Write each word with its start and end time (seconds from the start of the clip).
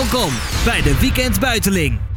Welkom 0.00 0.32
bij 0.64 0.82
de 0.82 0.98
Weekend 1.00 1.40
Buiteling. 1.40 2.09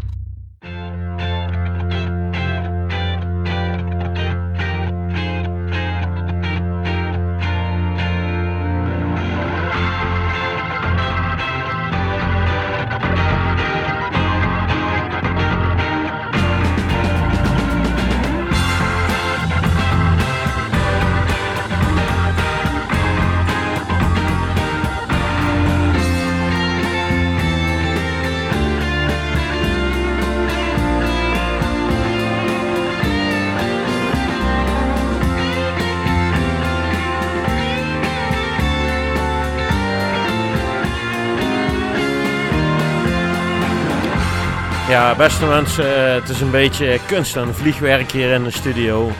Beste 45.17 45.45
mensen, 45.45 46.08
eh, 46.08 46.13
het 46.13 46.30
is 46.30 46.41
een 46.41 46.52
beetje 46.52 46.99
kunst 47.08 47.35
en 47.35 47.55
vliegwerk 47.55 48.12
hier 48.12 48.31
in 48.31 48.44
de 48.44 48.52
studio. 48.52 49.12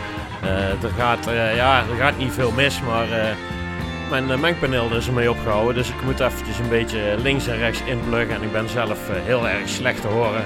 Eh, 0.42 0.84
er, 0.84 0.92
gaat, 0.98 1.28
eh, 1.28 1.56
ja, 1.56 1.80
er 1.80 1.96
gaat 1.98 2.18
niet 2.18 2.32
veel 2.32 2.52
mis, 2.52 2.82
maar 2.82 3.06
mijn 4.10 4.40
mengpaneel 4.40 4.96
is 4.96 5.08
ermee 5.08 5.30
opgehouden. 5.30 5.76
Dus 5.76 5.90
ik 5.90 6.04
moet 6.04 6.20
eventjes 6.20 6.60
een 6.60 6.70
beetje 6.70 7.16
links 7.18 7.48
en 7.48 7.58
rechts 7.58 7.82
inpluggen. 7.86 8.36
En 8.36 8.42
ik 8.42 8.52
ben 8.52 8.70
zelf 8.70 9.00
heel 9.12 9.48
erg 9.48 9.70
slecht 9.70 10.02
te 10.02 10.08
horen. 10.08 10.46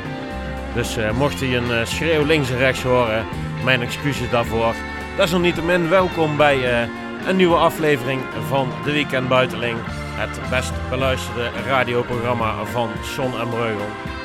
Dus 0.74 0.98
mocht 1.14 1.42
u 1.42 1.56
een 1.56 1.88
schreeuw 1.88 2.26
links 2.26 2.50
en 2.50 2.58
rechts 2.58 2.84
horen, 2.84 3.26
mijn 3.64 3.82
excuses 3.82 4.30
daarvoor. 4.30 4.74
Desalniettemin 5.18 5.90
welkom 5.90 6.38
bij 6.38 6.88
een 7.28 7.36
nieuwe 7.36 7.56
aflevering 7.56 8.22
van 8.48 8.70
De 8.84 8.92
Weekend 8.92 9.28
Buiteling. 9.28 9.78
Het 10.16 10.50
best 10.50 10.72
beluisterde 10.90 11.50
radioprogramma 11.66 12.66
van 12.66 12.90
Son 13.04 13.40
en 13.40 13.50
Breugel. 13.50 14.17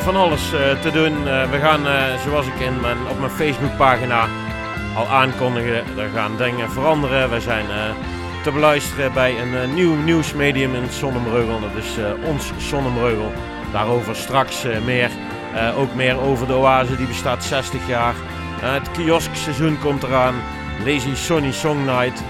Van 0.00 0.16
alles 0.16 0.52
uh, 0.52 0.80
te 0.80 0.90
doen. 0.90 1.12
Uh, 1.12 1.50
we 1.50 1.58
gaan, 1.58 1.86
uh, 1.86 2.18
zoals 2.24 2.46
ik 2.46 2.60
in 2.60 2.80
mijn, 2.80 2.96
op 3.10 3.18
mijn 3.18 3.30
Facebookpagina 3.30 4.28
al 4.96 5.06
aankondigen, 5.06 5.74
er 5.74 6.08
gaan 6.14 6.36
dingen 6.36 6.70
veranderen. 6.70 7.30
We 7.30 7.40
zijn 7.40 7.66
te 8.42 8.52
beluisteren 8.52 9.12
bij 9.12 9.40
een 9.40 9.74
nieuw 9.74 9.94
nieuwsmedium 9.94 10.74
in 10.74 10.90
Zonnemreugel. 10.90 11.60
Dat 11.60 11.84
is 11.84 11.96
ons 12.24 12.52
Zonnemreugel. 12.58 13.32
Daarover 13.72 14.16
straks 14.16 14.64
meer. 14.84 15.10
ook 15.76 15.94
meer 15.94 16.20
over 16.20 16.46
de 16.46 16.54
oase, 16.54 16.96
die 16.96 17.06
bestaat 17.06 17.44
60 17.44 17.88
jaar. 17.88 18.14
het 18.60 18.90
kioskseizoen 18.90 19.78
komt 19.78 20.02
eraan. 20.02 20.34
Lazy 20.84 21.14
Sonny 21.14 21.52
Song 21.52 21.84
Night. 21.84 22.22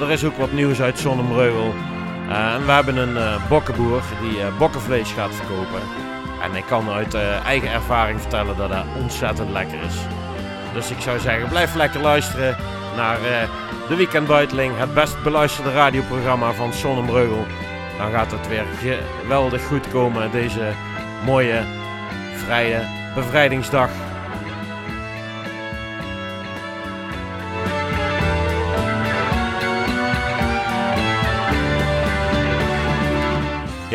er 0.00 0.10
is 0.10 0.24
ook 0.24 0.36
wat 0.36 0.52
nieuws 0.52 0.80
uit 0.80 0.98
Zonnemreugel. 0.98 1.74
en 2.28 2.66
we 2.66 2.72
hebben 2.72 2.96
een 2.96 3.40
bokkenboer 3.48 4.02
die 4.22 4.38
bokkenvlees 4.58 5.12
gaat 5.12 5.34
verkopen. 5.34 6.05
En 6.50 6.56
ik 6.56 6.64
kan 6.66 6.90
uit 6.90 7.14
uh, 7.14 7.44
eigen 7.44 7.70
ervaring 7.70 8.20
vertellen 8.20 8.56
dat 8.56 8.68
dat 8.68 8.84
ontzettend 9.00 9.50
lekker 9.50 9.78
is. 9.82 9.94
Dus 10.72 10.90
ik 10.90 11.00
zou 11.00 11.18
zeggen, 11.18 11.48
blijf 11.48 11.74
lekker 11.74 12.00
luisteren 12.00 12.56
naar 12.96 13.18
uh, 13.20 13.26
de 13.88 13.96
Weekendbuiteling, 13.96 14.78
het 14.78 14.94
best 14.94 15.22
beluisterde 15.22 15.72
radioprogramma 15.72 16.52
van 16.52 16.72
Sonnenbreugel. 16.72 17.46
Dan 17.98 18.10
gaat 18.10 18.30
het 18.30 18.48
weer 18.48 18.64
geweldig 19.20 19.64
goed 19.64 19.90
komen 19.90 20.30
deze 20.30 20.72
mooie, 21.24 21.62
vrije 22.34 22.80
bevrijdingsdag 23.14 23.90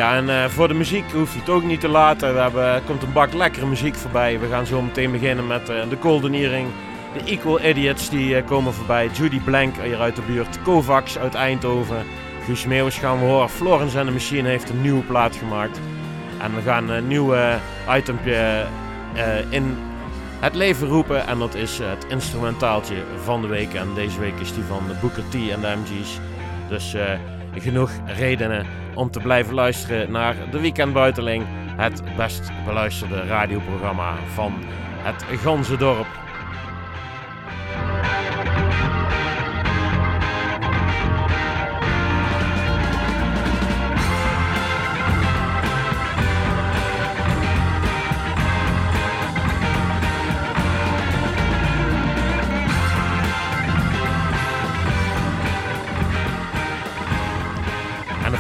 Ja, 0.01 0.15
en 0.15 0.29
uh, 0.29 0.45
voor 0.45 0.67
de 0.67 0.73
muziek 0.73 1.11
hoeft 1.11 1.35
het 1.35 1.49
ook 1.49 1.63
niet 1.63 1.79
te 1.79 1.87
laten. 1.87 2.33
We 2.33 2.39
hebben, 2.39 2.63
er 2.63 2.81
komt 2.81 3.03
een 3.03 3.13
bak 3.13 3.33
lekkere 3.33 3.65
muziek 3.65 3.95
voorbij. 3.95 4.39
We 4.39 4.47
gaan 4.47 4.65
zo 4.65 4.81
meteen 4.81 5.11
beginnen 5.11 5.47
met 5.47 5.69
uh, 5.69 5.89
de 5.89 6.29
Earring. 6.31 6.67
De 7.13 7.31
Equal 7.31 7.61
Idiots 7.61 8.09
die 8.09 8.35
uh, 8.35 8.45
komen 8.45 8.73
voorbij. 8.73 9.09
Judy 9.13 9.39
Blank 9.39 9.75
hier 9.83 9.99
uit 9.99 10.15
de 10.15 10.21
buurt. 10.21 10.61
Kovacs 10.61 11.17
uit 11.17 11.33
Eindhoven. 11.33 12.05
Guus 12.45 12.65
Meeuwis 12.65 12.97
gaan 12.97 13.19
we 13.19 13.25
horen. 13.25 13.49
Florence 13.49 13.99
en 13.99 14.05
de 14.05 14.11
Machine 14.11 14.49
heeft 14.49 14.69
een 14.69 14.81
nieuwe 14.81 15.03
plaat 15.03 15.35
gemaakt. 15.35 15.79
En 16.37 16.55
we 16.55 16.61
gaan 16.61 16.89
een 16.89 17.07
nieuwe 17.07 17.57
itempje 17.97 18.65
in 19.49 19.77
het 20.39 20.55
leven 20.55 20.87
roepen. 20.87 21.27
En 21.27 21.39
dat 21.39 21.55
is 21.55 21.77
het 21.77 22.05
instrumentaaltje 22.07 22.95
van 23.23 23.41
de 23.41 23.47
week. 23.47 23.73
En 23.73 23.87
deze 23.95 24.19
week 24.19 24.39
is 24.39 24.53
die 24.53 24.63
van 24.63 24.87
de 24.87 24.93
Booker 25.01 25.23
T 25.29 25.33
en 25.33 25.61
de 25.61 25.75
MG's. 25.83 26.19
Dus 26.69 26.95
genoeg 27.53 27.91
redenen 28.05 28.65
om 28.95 29.11
te 29.11 29.19
blijven 29.19 29.53
luisteren 29.53 30.11
naar 30.11 30.35
de 30.51 30.59
Weekend 30.59 30.93
Buiteling, 30.93 31.45
het 31.75 32.03
best 32.17 32.51
beluisterde 32.65 33.25
radioprogramma 33.25 34.15
van 34.33 34.53
het 35.03 35.23
Ganzendorp. 35.39 36.07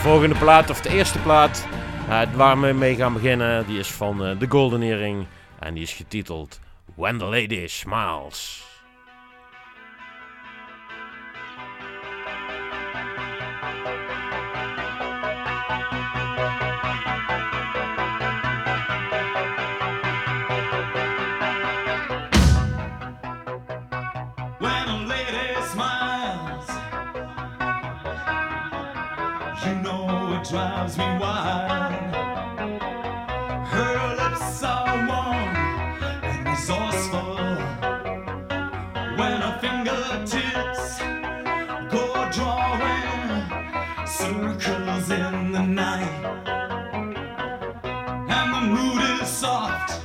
Volgende 0.01 0.35
plaat, 0.35 0.69
of 0.69 0.81
de 0.81 0.89
eerste 0.89 1.19
plaat, 1.19 1.67
uh, 2.09 2.21
waar 2.35 2.61
we 2.61 2.73
mee 2.73 2.95
gaan 2.95 3.13
beginnen, 3.13 3.67
die 3.67 3.79
is 3.79 3.91
van 3.91 4.27
uh, 4.27 4.37
The 4.37 4.45
Golden 4.49 4.81
Earring. 4.81 5.25
En 5.59 5.73
die 5.73 5.83
is 5.83 5.93
getiteld 5.93 6.59
When 6.95 7.17
the 7.17 7.25
Lady 7.25 7.67
Smiles. 7.67 8.70
Circles 44.61 45.09
in 45.09 45.51
the 45.51 45.61
night, 45.61 46.23
and 48.29 48.53
the 48.53 48.61
mood 48.61 49.21
is 49.21 49.27
soft 49.27 50.01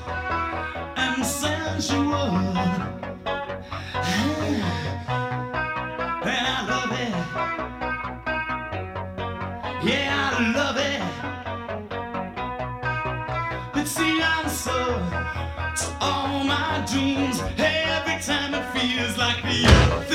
and 0.97 1.25
sensual. 1.25 2.56
dreams. 16.86 17.41
Every 17.59 18.22
time 18.22 18.54
it 18.54 18.65
feels 18.72 19.19
like 19.19 19.42
the 19.42 19.66
earth 19.66 20.05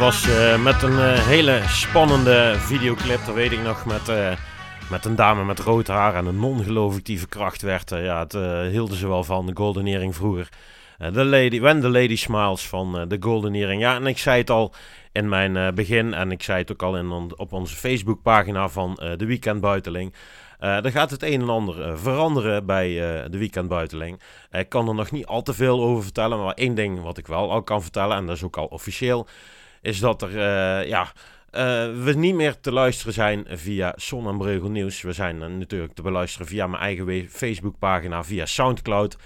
was 0.00 0.28
uh, 0.28 0.62
met 0.62 0.82
een 0.82 0.92
uh, 0.92 1.26
hele 1.26 1.60
spannende 1.66 2.54
videoclip. 2.58 3.24
Dat 3.26 3.34
weet 3.34 3.52
ik 3.52 3.62
nog. 3.62 3.84
Met, 3.86 4.08
uh, 4.08 4.32
met 4.90 5.04
een 5.04 5.14
dame 5.16 5.44
met 5.44 5.58
rood 5.58 5.86
haar 5.86 6.14
en 6.14 6.26
een 6.26 6.38
non 6.38 6.64
geloof 6.64 7.02
die 7.02 7.18
verkracht 7.18 7.62
werd. 7.62 7.90
ja, 7.90 8.18
het 8.18 8.32
hielden 8.70 8.96
ze 8.96 9.08
wel 9.08 9.24
van, 9.24 9.46
de 9.46 9.52
Golden 9.54 9.86
Earring 9.86 10.14
vroeger. 10.14 10.48
De 11.12 11.24
lady, 11.24 11.60
When 11.60 11.80
the 11.80 11.88
Lady 11.88 12.16
Smiles 12.16 12.68
van 12.68 13.08
de 13.08 13.16
Golden 13.20 13.54
Earring. 13.54 13.80
Ja, 13.80 13.94
en 13.94 14.06
ik 14.06 14.18
zei 14.18 14.38
het 14.38 14.50
al 14.50 14.74
in 15.12 15.28
mijn 15.28 15.74
begin. 15.74 16.14
En 16.14 16.30
ik 16.30 16.42
zei 16.42 16.58
het 16.58 16.72
ook 16.72 16.82
al 16.82 16.96
in, 16.96 17.10
op 17.36 17.52
onze 17.52 17.76
Facebookpagina 17.76 18.68
van 18.68 18.94
de 19.16 19.26
Weekend 19.26 19.60
Buiteling. 19.60 20.14
Er 20.58 20.90
gaat 20.90 21.10
het 21.10 21.22
een 21.22 21.40
en 21.40 21.48
ander 21.48 21.98
veranderen 21.98 22.66
bij 22.66 22.90
uh, 22.90 23.24
de 23.30 23.38
weekendbuiteling. 23.38 24.20
Ik 24.50 24.68
kan 24.68 24.88
er 24.88 24.94
nog 24.94 25.10
niet 25.10 25.26
al 25.26 25.42
te 25.42 25.54
veel 25.54 25.82
over 25.82 26.02
vertellen, 26.02 26.44
maar 26.44 26.54
één 26.54 26.74
ding 26.74 27.02
wat 27.02 27.18
ik 27.18 27.26
wel 27.26 27.50
al 27.50 27.62
kan 27.62 27.82
vertellen, 27.82 28.16
en 28.16 28.26
dat 28.26 28.36
is 28.36 28.42
ook 28.42 28.56
al 28.56 28.66
officieel, 28.66 29.26
is 29.80 30.00
dat 30.00 30.22
er, 30.22 30.30
uh, 30.30 30.88
ja, 30.88 31.02
uh, 31.02 31.10
we 32.04 32.12
niet 32.16 32.34
meer 32.34 32.60
te 32.60 32.72
luisteren 32.72 33.12
zijn 33.12 33.44
via 33.48 33.92
Son 33.96 34.28
en 34.28 34.38
Breugel 34.38 34.70
Nieuws. 34.70 35.02
We 35.02 35.12
zijn 35.12 35.58
natuurlijk 35.58 35.94
te 35.94 36.02
beluisteren 36.02 36.46
via 36.46 36.66
mijn 36.66 36.82
eigen 36.82 37.28
Facebookpagina, 37.28 38.24
via 38.24 38.46
Soundcloud. 38.46 39.16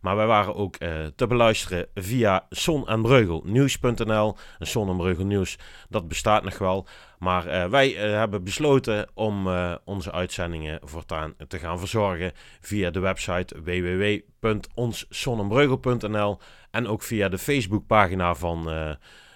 Maar 0.00 0.16
wij 0.16 0.26
waren 0.26 0.54
ook 0.54 0.76
te 1.16 1.26
beluisteren 1.28 1.86
via 1.94 2.46
Son 2.50 2.88
en 2.88 3.02
Breugel 3.02 3.42
Nieuws.nl. 3.46 4.36
Son 4.58 4.88
en 4.88 4.96
Breugel 4.96 5.24
Nieuws, 5.24 5.58
dat 5.88 6.08
bestaat 6.08 6.44
nog 6.44 6.58
wel. 6.58 6.86
Maar 7.18 7.70
wij 7.70 7.88
hebben 7.90 8.44
besloten 8.44 9.08
om 9.14 9.48
onze 9.84 10.12
uitzendingen 10.12 10.80
voortaan 10.82 11.34
te 11.48 11.58
gaan 11.58 11.78
verzorgen 11.78 12.32
via 12.60 12.90
de 12.90 13.00
website 13.00 13.62
www.onszonnenbreugel.nl 13.62 16.38
en 16.70 16.86
ook 16.86 17.02
via 17.02 17.28
de 17.28 17.38
Facebookpagina 17.38 18.34
van 18.34 18.68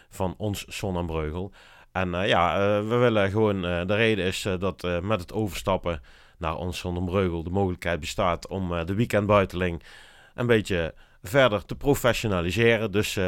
van 0.08 0.34
ons 0.38 0.64
Sonnenbreugel. 0.68 1.52
En 1.92 2.08
uh, 2.14 2.28
ja, 2.28 2.56
uh, 2.56 2.88
we 2.88 2.96
willen 2.96 3.30
gewoon, 3.30 3.64
uh, 3.64 3.86
de 3.86 3.94
reden 3.94 4.24
is 4.24 4.46
dat 4.58 5.00
met 5.02 5.20
het 5.20 5.32
overstappen 5.32 6.00
naar 6.38 6.56
ons 6.56 6.78
Sonnenbreugel 6.78 7.42
de 7.42 7.50
mogelijkheid 7.50 8.00
bestaat 8.00 8.48
om 8.48 8.84
de 8.86 8.94
weekendbuiteling 8.94 9.82
een 10.34 10.46
beetje 10.46 10.94
verder 11.22 11.64
te 11.64 11.74
professionaliseren. 11.74 12.92
Dus 12.92 13.18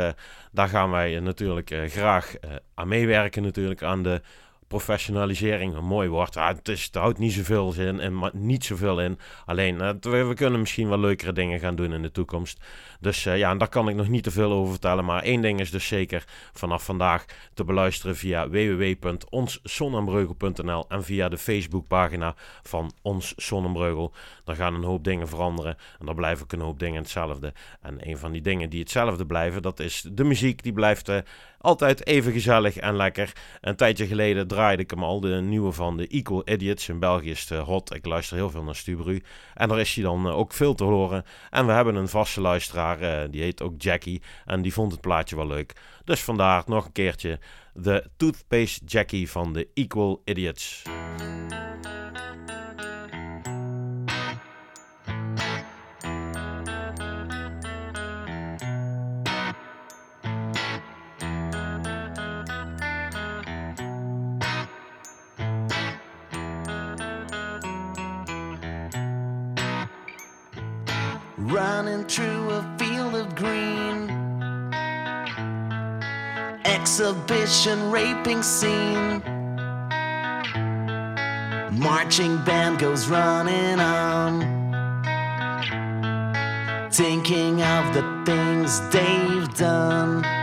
daar 0.53 0.69
gaan 0.69 0.91
wij 0.91 1.21
natuurlijk 1.21 1.75
graag 1.87 2.35
aan 2.75 2.89
meewerken 2.89 3.43
natuurlijk 3.43 3.83
aan 3.83 4.03
de 4.03 4.21
professionalisering 4.71 5.75
een 5.75 5.85
mooi 5.85 6.09
woord. 6.09 6.35
Ja, 6.35 6.55
het, 6.55 6.69
is, 6.69 6.89
houdt 6.93 7.19
niet 7.19 7.33
zoveel 7.33 7.73
zin 7.73 8.01
en 8.01 8.31
niet 8.33 8.65
zoveel 8.65 9.01
in. 9.01 9.19
Alleen, 9.45 9.79
we, 10.01 10.25
we, 10.25 10.35
kunnen 10.35 10.61
misschien 10.61 10.89
wel 10.89 10.99
leukere 10.99 11.33
dingen 11.33 11.61
gaan 11.61 11.75
doen 11.75 11.93
in 11.93 12.03
de 12.03 12.11
toekomst. 12.11 12.61
Dus 13.01 13.27
uh, 13.27 13.39
ja, 13.39 13.55
daar 13.55 13.69
kan 13.69 13.89
ik 13.89 13.95
nog 13.95 14.09
niet 14.09 14.23
te 14.23 14.31
veel 14.31 14.53
over 14.53 14.71
vertellen. 14.71 15.05
Maar 15.05 15.23
één 15.23 15.41
ding 15.41 15.61
is 15.61 15.71
dus 15.71 15.87
zeker 15.87 16.25
vanaf 16.53 16.85
vandaag 16.85 17.25
te 17.55 17.65
beluisteren 17.65 18.17
via 18.17 18.49
www.onszonnenbreugel.nl 18.49 20.85
en 20.89 21.05
via 21.05 21.29
de 21.29 21.39
Facebookpagina 21.39 22.35
van 22.63 22.93
Ons 23.03 23.33
Sonnenbreugel. 23.37 24.13
Daar 24.45 24.57
gaan 24.57 24.75
een 24.75 24.85
hoop 24.85 25.05
dingen 25.05 25.29
veranderen 25.29 25.77
en 25.99 26.07
daar 26.07 26.15
blijven 26.15 26.45
ook 26.45 26.53
een 26.53 26.61
hoop 26.61 26.79
dingen 26.79 27.03
hetzelfde. 27.03 27.53
En 27.81 28.09
een 28.09 28.19
van 28.19 28.33
die 28.33 28.43
dingen 28.43 28.71
die 28.71 28.81
hetzelfde 28.81 29.27
blijven, 29.27 29.63
dat 29.63 29.81
is 29.81 30.07
de 30.13 30.25
muziek. 30.25 30.63
Die 30.63 30.73
blijft 30.73 31.09
uh, 31.09 31.19
altijd 31.61 32.07
even 32.07 32.33
gezellig 32.33 32.77
en 32.77 32.97
lekker. 32.97 33.33
Een 33.61 33.77
tijdje 33.77 34.07
geleden 34.07 34.49
draaide 34.49 34.83
ik 34.83 34.91
hem 34.91 35.05
al, 35.05 35.21
de 35.21 35.41
nieuwe 35.41 35.73
van 35.73 35.97
de 35.97 36.07
Equal 36.07 36.43
Idiots. 36.45 36.89
In 36.89 36.99
België 36.99 37.31
is 37.31 37.41
het 37.41 37.51
eh, 37.51 37.65
hot. 37.65 37.95
Ik 37.95 38.07
luister 38.07 38.37
heel 38.37 38.51
veel 38.51 38.63
naar 38.63 38.77
Stubru. 38.77 39.23
En 39.55 39.69
daar 39.69 39.81
is 39.81 39.95
hij 39.95 40.05
dan 40.05 40.27
ook 40.27 40.53
veel 40.53 40.75
te 40.75 40.85
horen. 40.85 41.25
En 41.51 41.67
we 41.67 41.73
hebben 41.73 41.95
een 41.95 42.09
vaste 42.09 42.41
luisteraar 42.41 43.03
uh, 43.03 43.31
die 43.31 43.43
heet 43.43 43.63
ook 43.63 43.83
Jackie. 43.83 44.23
En 44.45 44.63
die 44.63 44.73
vond 44.73 44.93
het 44.93 45.01
plaatje 45.01 45.37
wel 45.37 45.47
leuk. 45.47 45.73
Dus 46.05 46.21
vandaar 46.21 46.63
nog 46.67 46.85
een 46.85 46.93
keertje 46.93 47.39
de 47.75 48.11
Toothpaste 48.17 48.85
Jackie 48.85 49.31
van 49.31 49.53
de 49.53 49.69
Equal 49.75 50.23
Idiots. 50.25 50.83
Running 71.61 72.05
through 72.07 72.49
a 72.59 72.63
field 72.79 73.15
of 73.15 73.35
green. 73.35 74.01
exhibition 76.65 77.79
raping 77.91 78.43
scene. 78.43 79.23
Marching 81.87 82.35
band 82.47 82.79
goes 82.79 83.03
running 83.09 83.79
on. 83.79 84.33
Thinking 86.91 87.55
of 87.77 87.85
the 87.97 88.05
things 88.25 88.81
they've 88.95 89.55
done. 89.55 90.40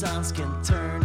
Sounds 0.00 0.32
can 0.32 0.50
turn 0.62 0.99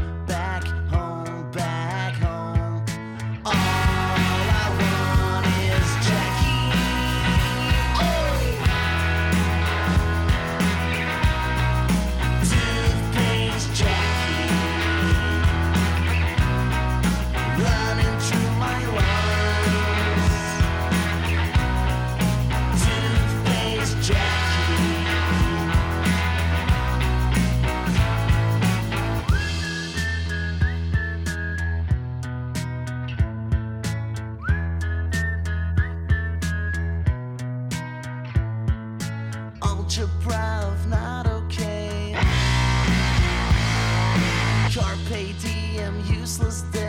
Not 40.90 41.25
okay. 41.25 42.14
Carpe 44.74 45.34
diem, 45.42 45.96
useless 46.10 46.64
day. 46.74 46.85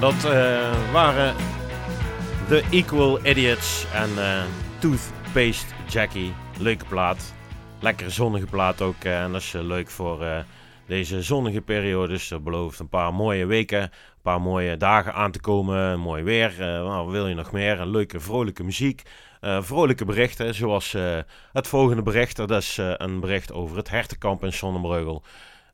Dat 0.00 0.24
eh, 0.24 0.92
waren 0.92 1.34
de 2.48 2.64
Equal 2.70 3.26
Idiots 3.26 3.86
en 3.92 4.10
eh, 4.18 4.42
Toothpaste 4.78 5.74
Jackie. 5.88 6.32
Leuke 6.58 6.84
plaat. 6.84 7.34
Lekkere 7.80 8.10
zonnige 8.10 8.46
plaat 8.46 8.80
ook. 8.80 9.04
eh, 9.04 9.22
en 9.22 9.32
dat 9.32 9.40
is 9.40 9.52
leuk 9.52 9.90
voor 9.90 10.44
deze 10.86 11.22
zonnige 11.22 11.60
periodes. 11.60 12.28
Dat 12.28 12.44
belooft 12.44 12.78
een 12.78 12.88
paar 12.88 13.14
mooie 13.14 13.46
weken, 13.46 13.82
een 13.82 13.90
paar 14.22 14.40
mooie 14.40 14.76
dagen 14.76 15.14
aan 15.14 15.30
te 15.30 15.40
komen. 15.40 16.00
Mooi 16.00 16.22
weer. 16.22 16.54
nou, 16.58 17.04
wat 17.04 17.12
wil 17.12 17.26
je 17.26 17.34
nog 17.34 17.52
meer? 17.52 17.86
Leuke, 17.86 18.20
vrolijke 18.20 18.64
muziek. 18.64 19.02
vrolijke 19.40 20.04
berichten, 20.04 20.54
zoals 20.54 20.96
het 21.52 21.68
volgende 21.68 22.02
bericht. 22.02 22.36
Dat 22.36 22.50
is 22.50 22.78
een 22.96 23.20
bericht 23.20 23.52
over 23.52 23.76
het 23.76 23.90
hertenkamp 23.90 24.44
in 24.44 24.52
Sonnenbreugel. 24.52 25.22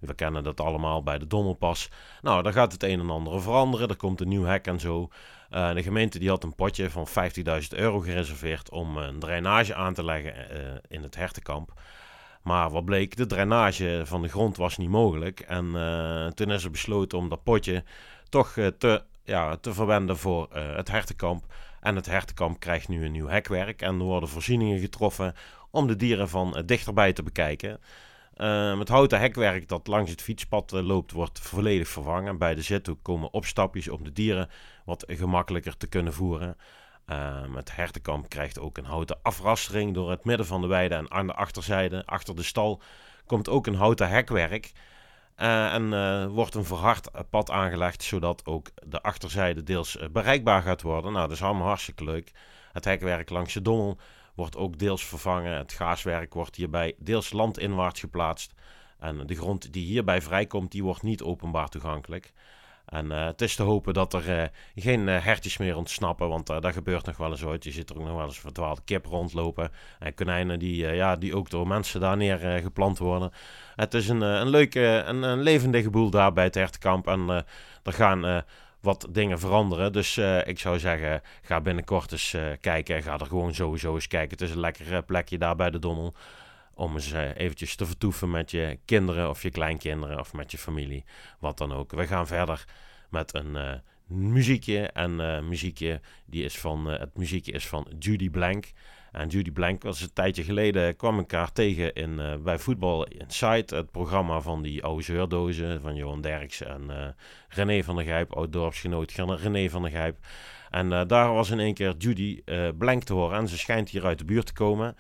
We 0.06 0.14
kennen 0.14 0.42
dat 0.44 0.60
allemaal 0.60 1.02
bij 1.02 1.18
de 1.18 1.26
Dommelpas. 1.26 1.90
Nou, 2.22 2.42
daar 2.42 2.52
gaat 2.52 2.72
het 2.72 2.82
een 2.82 3.00
en 3.00 3.10
ander 3.10 3.42
veranderen. 3.42 3.88
Er 3.88 3.96
komt 3.96 4.20
een 4.20 4.28
nieuw 4.28 4.44
hek 4.44 4.66
en 4.66 4.80
zo. 4.80 5.08
Eh, 5.50 5.74
de 5.74 5.82
gemeente 5.82 6.18
die 6.18 6.28
had 6.28 6.44
een 6.44 6.54
potje 6.54 6.90
van 6.90 7.06
50.000 7.06 7.78
euro 7.78 8.00
gereserveerd 8.00 8.70
om 8.70 8.96
een 8.96 9.18
drainage 9.18 9.74
aan 9.74 9.94
te 9.94 10.04
leggen 10.04 10.50
eh, 10.50 10.58
in 10.88 11.02
het 11.02 11.16
hertenkamp. 11.16 11.72
Maar 12.42 12.70
wat 12.70 12.84
bleek, 12.84 13.16
de 13.16 13.26
drainage 13.26 14.02
van 14.04 14.22
de 14.22 14.28
grond 14.28 14.56
was 14.56 14.76
niet 14.76 14.88
mogelijk. 14.88 15.40
En 15.40 15.76
eh, 15.76 16.26
toen 16.26 16.50
is 16.50 16.64
er 16.64 16.70
besloten 16.70 17.18
om 17.18 17.28
dat 17.28 17.42
potje 17.42 17.84
toch 18.28 18.52
te, 18.78 19.02
ja, 19.24 19.56
te 19.56 19.74
verwenden 19.74 20.16
voor 20.16 20.48
het 20.52 20.88
hertenkamp. 20.88 21.44
En 21.80 21.96
het 21.96 22.06
hertenkamp 22.06 22.60
krijgt 22.60 22.88
nu 22.88 23.04
een 23.04 23.12
nieuw 23.12 23.28
hekwerk. 23.28 23.82
En 23.82 23.98
er 23.98 24.04
worden 24.04 24.28
voorzieningen 24.28 24.78
getroffen 24.78 25.34
om 25.70 25.86
de 25.86 25.96
dieren 25.96 26.28
van 26.28 26.62
dichterbij 26.66 27.12
te 27.12 27.22
bekijken. 27.22 27.80
Uh, 28.36 28.78
het 28.78 28.88
houten 28.88 29.20
hekwerk 29.20 29.68
dat 29.68 29.86
langs 29.86 30.10
het 30.10 30.22
fietspad 30.22 30.72
uh, 30.72 30.86
loopt, 30.86 31.12
wordt 31.12 31.38
volledig 31.40 31.88
vervangen. 31.88 32.38
Bij 32.38 32.54
de 32.54 32.62
zithoek 32.62 33.02
komen 33.02 33.32
opstapjes 33.32 33.88
om 33.88 34.04
de 34.04 34.12
dieren 34.12 34.48
wat 34.84 35.04
gemakkelijker 35.08 35.76
te 35.76 35.86
kunnen 35.86 36.12
voeren. 36.12 36.56
Uh, 37.06 37.54
het 37.54 37.76
hertenkamp 37.76 38.28
krijgt 38.28 38.58
ook 38.58 38.78
een 38.78 38.84
houten 38.84 39.18
afrastering 39.22 39.94
door 39.94 40.10
het 40.10 40.24
midden 40.24 40.46
van 40.46 40.60
de 40.60 40.66
weide 40.66 40.94
en 40.94 41.10
aan 41.10 41.26
de 41.26 41.34
achterzijde, 41.34 42.06
achter 42.06 42.36
de 42.36 42.42
stal, 42.42 42.80
komt 43.26 43.48
ook 43.48 43.66
een 43.66 43.74
houten 43.74 44.08
hekwerk. 44.08 44.72
Uh, 45.36 45.74
en 45.74 45.92
uh, 45.92 46.26
wordt 46.26 46.54
een 46.54 46.64
verhard 46.64 47.10
pad 47.30 47.50
aangelegd, 47.50 48.02
zodat 48.02 48.46
ook 48.46 48.68
de 48.86 49.02
achterzijde 49.02 49.62
deels 49.62 49.98
bereikbaar 50.12 50.62
gaat 50.62 50.82
worden. 50.82 51.12
Nou, 51.12 51.28
dat 51.28 51.36
is 51.36 51.42
allemaal 51.42 51.66
hartstikke 51.66 52.04
leuk. 52.04 52.32
Het 52.72 52.84
hekwerk 52.84 53.30
langs 53.30 53.54
de 53.54 53.62
dommel 53.62 53.98
wordt 54.36 54.56
ook 54.56 54.78
deels 54.78 55.04
vervangen. 55.04 55.56
Het 55.56 55.72
gaaswerk 55.72 56.34
wordt 56.34 56.56
hierbij 56.56 56.94
deels 56.98 57.32
landinwaarts 57.32 58.00
geplaatst. 58.00 58.52
En 58.98 59.26
de 59.26 59.34
grond 59.34 59.72
die 59.72 59.86
hierbij 59.86 60.22
vrijkomt, 60.22 60.72
die 60.72 60.82
wordt 60.82 61.02
niet 61.02 61.22
openbaar 61.22 61.68
toegankelijk. 61.68 62.32
En 62.86 63.06
uh, 63.06 63.24
het 63.24 63.40
is 63.42 63.54
te 63.54 63.62
hopen 63.62 63.94
dat 63.94 64.14
er 64.14 64.40
uh, 64.40 64.44
geen 64.74 65.08
uh, 65.08 65.24
hertjes 65.24 65.56
meer 65.56 65.76
ontsnappen, 65.76 66.28
want 66.28 66.46
daar 66.46 66.72
gebeurt 66.72 67.06
nog 67.06 67.16
wel 67.16 67.30
eens 67.30 67.44
ooit. 67.44 67.64
Je 67.64 67.70
ziet 67.70 67.90
er 67.90 67.96
ook 67.96 68.06
nog 68.06 68.16
wel 68.16 68.26
eens 68.26 68.38
verdwaalde 68.38 68.80
kip 68.84 69.06
rondlopen. 69.06 69.70
En 69.98 70.14
konijnen 70.14 70.58
die, 70.58 70.86
ja, 70.86 71.16
die 71.16 71.36
ook 71.36 71.50
door 71.50 71.66
mensen 71.66 72.00
daar 72.00 72.16
neer 72.16 72.38
geplant 72.38 72.98
worden. 72.98 73.30
Het 73.76 73.94
is 73.94 74.08
een, 74.08 74.20
een 74.20 74.48
leuke, 74.48 75.02
een, 75.06 75.22
een 75.22 75.42
levendige 75.42 75.90
boel 75.90 76.10
daar 76.10 76.32
bij 76.32 76.44
het 76.44 76.54
hertenkamp. 76.54 77.06
En 77.06 77.44
er 77.82 77.92
gaan 77.92 78.44
wat 78.86 79.06
dingen 79.10 79.38
veranderen. 79.38 79.92
Dus 79.92 80.18
ik 80.44 80.58
zou 80.58 80.78
zeggen, 80.78 81.22
ga 81.42 81.60
binnenkort 81.60 82.12
eens 82.12 82.36
kijken. 82.60 83.02
Ga 83.02 83.18
er 83.18 83.26
gewoon 83.26 83.54
sowieso 83.54 83.94
eens 83.94 84.08
kijken. 84.08 84.30
Het 84.30 84.40
is 84.40 84.50
een 84.50 84.60
lekker 84.60 85.02
plekje 85.02 85.38
daar 85.38 85.56
bij 85.56 85.70
de 85.70 85.78
Dommel 85.78 86.14
om 86.74 86.94
eens 86.94 87.12
eventjes 87.12 87.76
te 87.76 87.86
vertoeven 87.86 88.30
met 88.30 88.50
je 88.50 88.78
kinderen 88.84 89.28
of 89.28 89.42
je 89.42 89.50
kleinkinderen 89.50 90.18
of 90.18 90.32
met 90.32 90.50
je 90.50 90.58
familie, 90.58 91.04
wat 91.38 91.58
dan 91.58 91.72
ook. 91.72 91.92
We 91.92 92.06
gaan 92.06 92.26
verder 92.26 92.64
met 93.10 93.34
een 93.34 93.80
muziekje 94.06 94.86
en 94.86 95.16
muziekje 95.48 96.00
die 96.26 96.44
is 96.44 96.58
van, 96.58 96.86
het 96.86 97.16
muziekje 97.16 97.52
is 97.52 97.66
van 97.66 97.86
Judy 97.98 98.30
Blank. 98.30 98.72
En 99.16 99.28
Judy 99.28 99.52
Blank 99.52 99.82
was 99.82 100.00
een 100.00 100.12
tijdje 100.12 100.44
geleden, 100.44 100.96
kwam 100.96 101.18
ik 101.18 101.30
haar 101.30 101.52
tegen 101.52 101.94
in, 101.94 102.40
bij 102.42 102.58
Voetbal 102.58 103.06
Inside, 103.06 103.76
het 103.76 103.90
programma 103.90 104.40
van 104.40 104.62
die 104.62 104.84
oude 104.84 105.02
zeurdozen 105.02 105.80
van 105.80 105.94
Johan 105.94 106.20
Derks 106.20 106.62
en 106.62 107.14
René 107.48 107.82
van 107.82 107.96
der 107.96 108.04
Gijp, 108.04 108.32
oud-dorpsgenoot 108.32 109.12
René 109.12 109.70
van 109.70 109.82
der 109.82 109.90
Gijp. 109.90 110.16
En 110.70 110.88
daar 110.88 111.32
was 111.32 111.50
in 111.50 111.60
één 111.60 111.74
keer 111.74 111.94
Judy 111.98 112.42
Blank 112.78 113.02
te 113.02 113.12
horen 113.12 113.38
en 113.38 113.48
ze 113.48 113.58
schijnt 113.58 113.88
hier 113.88 114.04
uit 114.04 114.18
de 114.18 114.24
buurt 114.24 114.46
te 114.46 114.52
komen. 114.52 114.96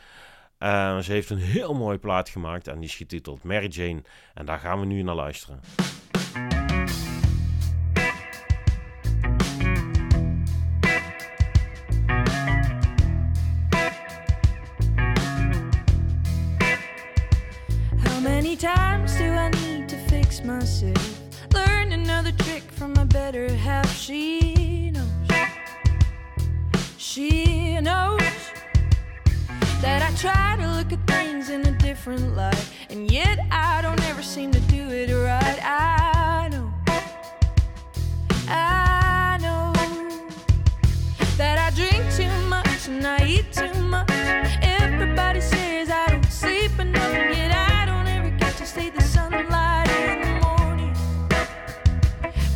Uh, 0.58 0.98
ze 0.98 1.12
heeft 1.12 1.30
een 1.30 1.38
heel 1.38 1.74
mooi 1.74 1.98
plaat 1.98 2.28
gemaakt 2.28 2.68
en 2.68 2.74
die 2.74 2.88
is 2.88 2.96
getiteld 2.96 3.42
Mary 3.42 3.68
Jane. 3.68 4.02
En 4.34 4.46
daar 4.46 4.58
gaan 4.58 4.80
we 4.80 4.86
nu 4.86 5.02
naar 5.02 5.14
luisteren. 5.14 5.60
Many 18.56 18.74
times 18.74 19.16
do 19.16 19.24
I 19.24 19.50
need 19.50 19.88
to 19.88 19.96
fix 20.08 20.42
myself? 20.42 21.20
Learn 21.52 21.92
another 21.92 22.32
trick 22.32 22.62
from 22.62 22.92
my 22.94 23.04
better 23.04 23.52
half. 23.52 23.90
She 23.94 24.90
knows. 24.92 25.08
She 26.96 27.78
knows. 27.80 28.20
that 29.80 30.02
I 30.02 30.14
try 30.16 30.56
to 30.56 30.68
look 30.76 30.92
at 30.92 31.06
things 31.06 31.50
in 31.50 31.66
a 31.66 31.72
different 31.72 32.34
light, 32.36 32.66
and 32.88 33.10
yet 33.10 33.38
I 33.50 33.82
don't 33.82 34.02
ever 34.08 34.22
seem 34.22 34.52
to 34.52 34.60
do 34.60 34.90
it 34.90 35.12
right. 35.12 35.60
I 35.62 36.48
know, 36.48 36.72
I 38.48 39.05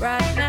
Right 0.00 0.39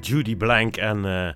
Judy 0.00 0.36
Blank 0.36 0.76
en 0.76 1.04
eh, 1.04 1.32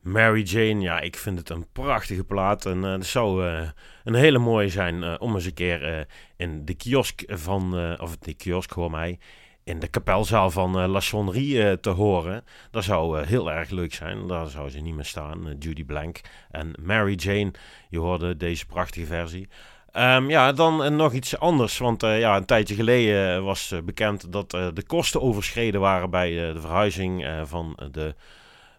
Mary 0.00 0.42
Jane, 0.42 0.80
ja, 0.80 1.00
ik 1.00 1.16
vind 1.16 1.38
het 1.38 1.50
een 1.50 1.66
prachtige 1.72 2.24
plaat. 2.24 2.66
En 2.66 2.84
eh, 2.84 2.92
het 2.92 3.06
zou 3.06 3.46
eh, 3.46 3.68
een 4.04 4.14
hele 4.14 4.38
mooie 4.38 4.68
zijn 4.68 5.02
eh, 5.02 5.14
om 5.18 5.34
eens 5.34 5.44
een 5.44 5.54
keer 5.54 5.84
eh, 5.98 6.04
in 6.36 6.64
de 6.64 6.74
kiosk 6.74 7.22
van, 7.26 7.78
eh, 7.78 8.02
of 8.02 8.16
de 8.16 8.34
kiosk 8.34 8.70
hoor 8.70 8.90
mij, 8.90 9.18
in 9.64 9.78
de 9.78 9.88
kapelzaal 9.88 10.50
van 10.50 10.78
eh, 10.78 10.88
La 10.88 11.00
Sonnerie 11.00 11.62
eh, 11.62 11.72
te 11.72 11.90
horen. 11.90 12.44
Dat 12.70 12.84
zou 12.84 13.20
eh, 13.20 13.26
heel 13.26 13.52
erg 13.52 13.70
leuk 13.70 13.94
zijn. 13.94 14.26
Daar 14.26 14.46
zou 14.48 14.70
ze 14.70 14.80
niet 14.80 14.94
meer 14.94 15.04
staan. 15.04 15.48
eh, 15.48 15.54
Judy 15.58 15.84
Blank 15.84 16.20
en 16.50 16.72
Mary 16.82 17.14
Jane. 17.14 17.50
Je 17.88 17.98
hoorde 17.98 18.36
deze 18.36 18.66
prachtige 18.66 19.06
versie. 19.06 19.48
Ehm, 19.92 20.30
ja, 20.30 20.52
dan 20.52 20.84
eh, 20.84 20.90
nog 20.90 21.12
iets 21.12 21.38
anders. 21.38 21.78
Want 21.78 22.02
eh, 22.02 22.18
ja, 22.18 22.36
een 22.36 22.44
tijdje 22.44 22.74
geleden 22.74 23.36
eh, 23.36 23.42
was 23.42 23.74
bekend 23.84 24.32
dat 24.32 24.50
de 24.50 24.84
kosten 24.86 25.22
overschreden 25.22 25.80
waren 25.80 26.10
bij 26.10 26.30
de 26.30 26.60
verhuizing 26.60 27.26
van 27.44 27.78
de 27.92 28.14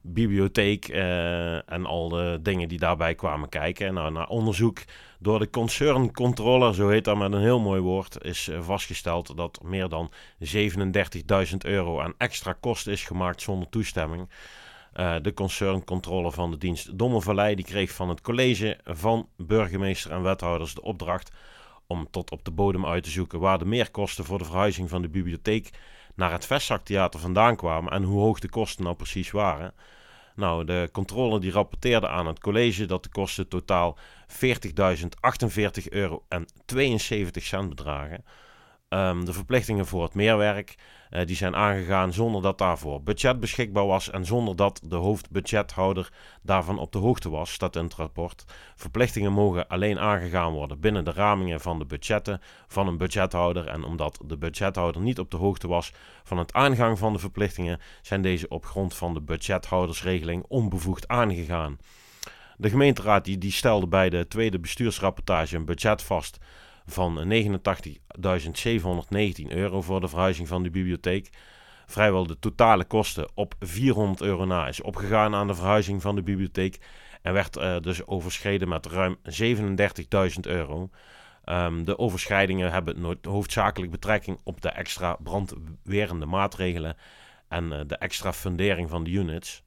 bibliotheek 0.02 0.88
en 1.65 1.86
al 1.86 2.10
de 2.10 2.39
dingen 2.41 2.67
die 2.67 2.80
daarbij 2.80 3.15
kwamen 3.15 3.50
kijken. 3.50 3.93
Nou, 3.93 4.12
na 4.12 4.24
onderzoek 4.24 4.78
door 5.19 5.39
de 5.39 5.50
concern 5.50 6.13
controller, 6.13 6.76
zo 6.76 6.89
heet 6.89 7.06
dat 7.06 7.17
met 7.17 7.34
een 7.34 7.41
heel 7.41 7.60
mooi 7.60 7.82
woord, 7.82 8.24
is 8.24 8.50
vastgesteld 8.60 9.38
dat 9.38 9.60
meer 9.63 9.89
dan 9.89 10.12
37.000 10.39 11.58
euro 11.58 12.00
aan 12.00 12.13
extra 12.17 12.54
kosten 12.60 12.91
is 12.91 13.04
gemaakt 13.04 13.41
zonder 13.41 13.69
toestemming. 13.69 14.30
Eh, 14.91 15.15
de 15.21 15.34
concerncontrole 15.34 16.32
van 16.32 16.51
de 16.51 16.58
dienst 16.58 16.97
Dommelvallei 16.97 17.56
die 17.56 17.65
kreeg 17.65 17.91
van 17.91 18.10
het 18.10 18.21
college 18.21 18.80
van 18.84 19.27
burgemeester 19.38 20.12
en 20.12 20.21
wethouders 20.21 20.73
de 20.73 20.82
opdracht 20.82 21.32
om 21.88 22.08
tot 22.10 22.32
op 22.32 22.45
de 22.45 22.51
bodem 22.51 22.86
uit 22.86 23.04
te 23.04 23.10
zoeken 23.10 23.39
waar 23.39 23.60
de 23.60 23.65
meerkosten 23.65 24.25
voor 24.25 24.38
de 24.38 24.45
verhuizing 24.45 24.89
van 24.89 25.01
de 25.01 25.10
bibliotheek 25.10 25.69
naar 26.15 26.32
het 26.32 26.45
Vestzaktheater 26.45 27.19
vandaan 27.19 27.56
kwamen 27.56 27.91
en 27.91 28.04
hoe 28.04 28.19
hoog 28.19 28.39
de 28.39 28.49
kosten 28.49 28.84
nou 28.84 28.95
precies 28.95 29.32
waren. 29.32 29.73
Nou, 30.36 30.65
de 30.65 30.89
controle 30.91 31.39
die 31.39 31.51
rapporteerde 31.51 32.08
aan 32.08 32.27
het 32.27 32.39
college 32.39 32.86
dat 32.86 33.04
de 33.04 33.10
kosten 33.10 33.47
totaal 33.47 33.97
40.048 34.27 35.89
euro 35.89 36.23
en 36.27 36.45
72 36.65 37.43
cent 37.43 37.69
bedragen. 37.69 38.25
Ehm, 38.89 39.25
de 39.25 39.34
verplichtingen 39.34 39.86
voor 39.86 40.04
het 40.04 40.13
meerwerk 40.13 40.75
eh, 41.12 41.26
die 41.26 41.36
zijn 41.36 41.56
aangegaan 41.56 42.13
zonder 42.13 42.41
dat 42.41 42.58
daarvoor 42.58 43.04
budget 43.04 43.39
beschikbaar 43.39 43.86
was 43.86 44.10
en 44.10 44.26
zonder 44.26 44.56
dat 44.56 44.82
de 44.84 44.95
hoofdbudgethouder 44.95 46.12
daarvan 46.41 46.80
op 46.80 46.91
de 46.91 46.97
hoogte 46.97 47.30
was, 47.30 47.52
staat 47.52 47.76
in 47.76 47.84
het 47.84 47.93
rapport. 47.93 48.45
Verplichtingen 48.76 49.32
mogen 49.32 49.67
alleen 49.67 50.00
aangegaan 50.00 50.54
worden 50.54 50.80
binnen 50.80 51.06
de 51.06 51.12
ramingen 51.12 51.62
van 51.62 51.80
de 51.80 51.86
budgetten 51.86 52.41
van 52.67 52.88
een 52.88 52.97
budgethouder 52.97 53.67
en 53.67 53.84
omdat 53.84 54.19
de 54.26 54.38
budgethouder 54.38 55.02
niet 55.02 55.19
op 55.19 55.32
de 55.32 55.38
hoogte 55.38 55.67
was 55.67 55.93
van 56.24 56.38
het 56.38 56.54
aangang 56.54 57.00
van 57.00 57.13
de 57.13 57.19
verplichtingen, 57.19 57.80
zijn 58.02 58.21
deze 58.21 58.47
op 58.47 58.65
grond 58.65 58.93
van 58.95 59.13
de 59.13 59.21
budgethoudersregeling 59.21 60.45
onbevoegd 60.47 61.08
aangegaan. 61.08 61.78
De 62.58 62.69
gemeenteraad 62.69 63.26
die, 63.26 63.38
die 63.38 63.52
stelde 63.52 63.88
bij 63.88 64.10
de 64.10 64.28
tweede 64.28 64.60
bestuursrapportage 64.60 65.56
een 65.56 65.65
budget 65.65 66.02
vast 66.02 66.38
van 66.86 67.34
89.719 67.34 67.41
euro 69.48 69.82
voor 69.82 70.02
de 70.02 70.08
verhuizing 70.08 70.48
van 70.48 70.63
de 70.63 70.70
bibliotheek. 70.70 71.30
Vrijwel 71.86 72.28
de 72.28 72.39
totale 72.39 72.86
kosten 72.86 73.30
op 73.34 73.56
400 73.60 74.22
euro 74.22 74.46
na 74.46 74.67
is 74.67 74.82
opgegaan 74.82 75.36
aan 75.36 75.48
de 75.48 75.56
verhuizing 75.56 76.02
van 76.02 76.15
de 76.15 76.24
bibliotheek 76.24 76.80
en 77.22 77.34
werd 77.34 77.58
eh, 77.58 77.80
dus 77.80 78.08
overschreden 78.08 78.67
met 78.67 78.86
ruim 78.86 79.17
37.000 79.24 80.39
euro. 80.41 80.89
Ehm, 81.44 81.84
de 81.84 81.98
overschrijdingen 81.98 82.72
hebben 82.72 83.02
nooit 83.02 83.26
hoofdzakelijk 83.26 83.91
betrekking 83.91 84.39
op 84.44 84.62
de 84.62 84.70
extra 84.70 85.17
brandwerende 85.24 86.26
maatregelen 86.26 86.96
en 87.48 87.74
eh, 87.74 87.80
de 87.88 87.96
extra 87.96 88.34
fundering 88.34 88.89
van 88.89 89.04
de 89.04 89.12
units. 89.12 89.63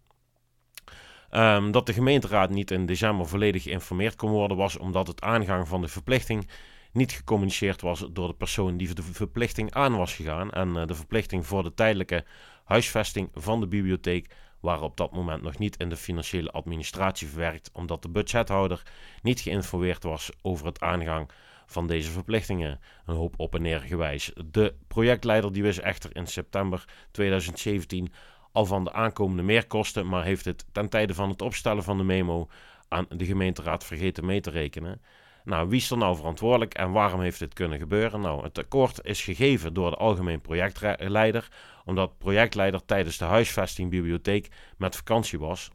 Ehm, 1.30 1.70
dat 1.70 1.86
de 1.86 1.92
gemeenteraad 1.92 2.50
niet 2.50 2.70
in 2.70 2.86
december 2.86 3.26
volledig 3.26 3.62
geïnformeerd 3.62 4.16
kon 4.16 4.30
worden 4.30 4.56
was 4.56 4.76
omdat 4.76 5.06
het 5.06 5.20
aangang 5.20 5.68
van 5.68 5.80
de 5.80 5.88
verplichting 5.88 6.48
niet 6.94 7.12
gecommuniceerd 7.12 7.80
was 7.80 8.06
door 8.10 8.28
de 8.28 8.34
persoon 8.34 8.76
die 8.76 8.94
de 8.94 9.02
verplichting 9.02 9.72
aan 9.72 9.96
was 9.96 10.14
gegaan. 10.14 10.50
En 10.50 10.76
eh, 10.76 10.86
de 10.86 10.94
verplichting 10.94 11.46
voor 11.46 11.62
de 11.62 11.74
tijdelijke 11.74 12.24
huisvesting 12.64 13.28
van 13.34 13.60
de 13.60 13.66
bibliotheek 13.66 14.34
waren 14.60 14.84
op 14.84 14.96
dat 14.96 15.12
moment 15.12 15.42
nog 15.42 15.58
niet 15.58 15.76
in 15.76 15.88
de 15.88 15.96
financiële 15.96 16.50
administratie 16.50 17.28
verwerkt, 17.28 17.70
omdat 17.72 18.02
de 18.02 18.08
budgethouder 18.08 18.82
niet 19.22 19.40
geïnformeerd 19.40 20.02
was 20.02 20.30
over 20.42 20.66
het 20.66 20.80
aangang 20.80 21.30
van 21.66 21.86
deze 21.86 22.10
verplichtingen. 22.10 22.80
Een 23.06 23.14
hoop 23.14 23.34
op 23.36 23.54
en 23.54 23.62
neer 23.62 23.80
gewijs. 23.80 24.32
De 24.50 24.74
projectleider 24.88 25.52
die 25.52 25.62
wist 25.62 25.78
echter 25.78 26.16
in 26.16 26.26
september 26.26 26.84
2017 27.10 28.12
al 28.52 28.66
van 28.66 28.84
de 28.84 28.92
aankomende 28.92 29.42
meerkosten, 29.42 30.08
maar 30.08 30.24
heeft 30.24 30.44
het 30.44 30.64
ten 30.72 30.88
tijde 30.88 31.14
van 31.14 31.28
het 31.28 31.42
opstellen 31.42 31.82
van 31.82 31.96
de 31.96 32.04
memo 32.04 32.48
aan 32.88 33.06
de 33.08 33.24
gemeenteraad 33.24 33.84
vergeten 33.84 34.24
mee 34.24 34.40
te 34.40 34.50
rekenen. 34.50 35.00
Nou, 35.44 35.68
wie 35.68 35.80
is 35.80 35.90
er 35.90 35.96
nou 35.96 36.16
verantwoordelijk 36.16 36.74
en 36.74 36.92
waarom 36.92 37.20
heeft 37.20 37.38
dit 37.38 37.54
kunnen 37.54 37.78
gebeuren? 37.78 38.20
Nou, 38.20 38.42
het 38.42 38.58
akkoord 38.58 39.04
is 39.04 39.22
gegeven 39.22 39.74
door 39.74 39.90
de 39.90 39.96
algemeen 39.96 40.40
projectleider, 40.40 41.48
omdat 41.84 42.18
projectleider 42.18 42.84
tijdens 42.84 43.18
de 43.18 43.24
huisvesting 43.24 43.90
bibliotheek 43.90 44.50
met 44.76 44.96
vakantie 44.96 45.38
was. 45.38 45.70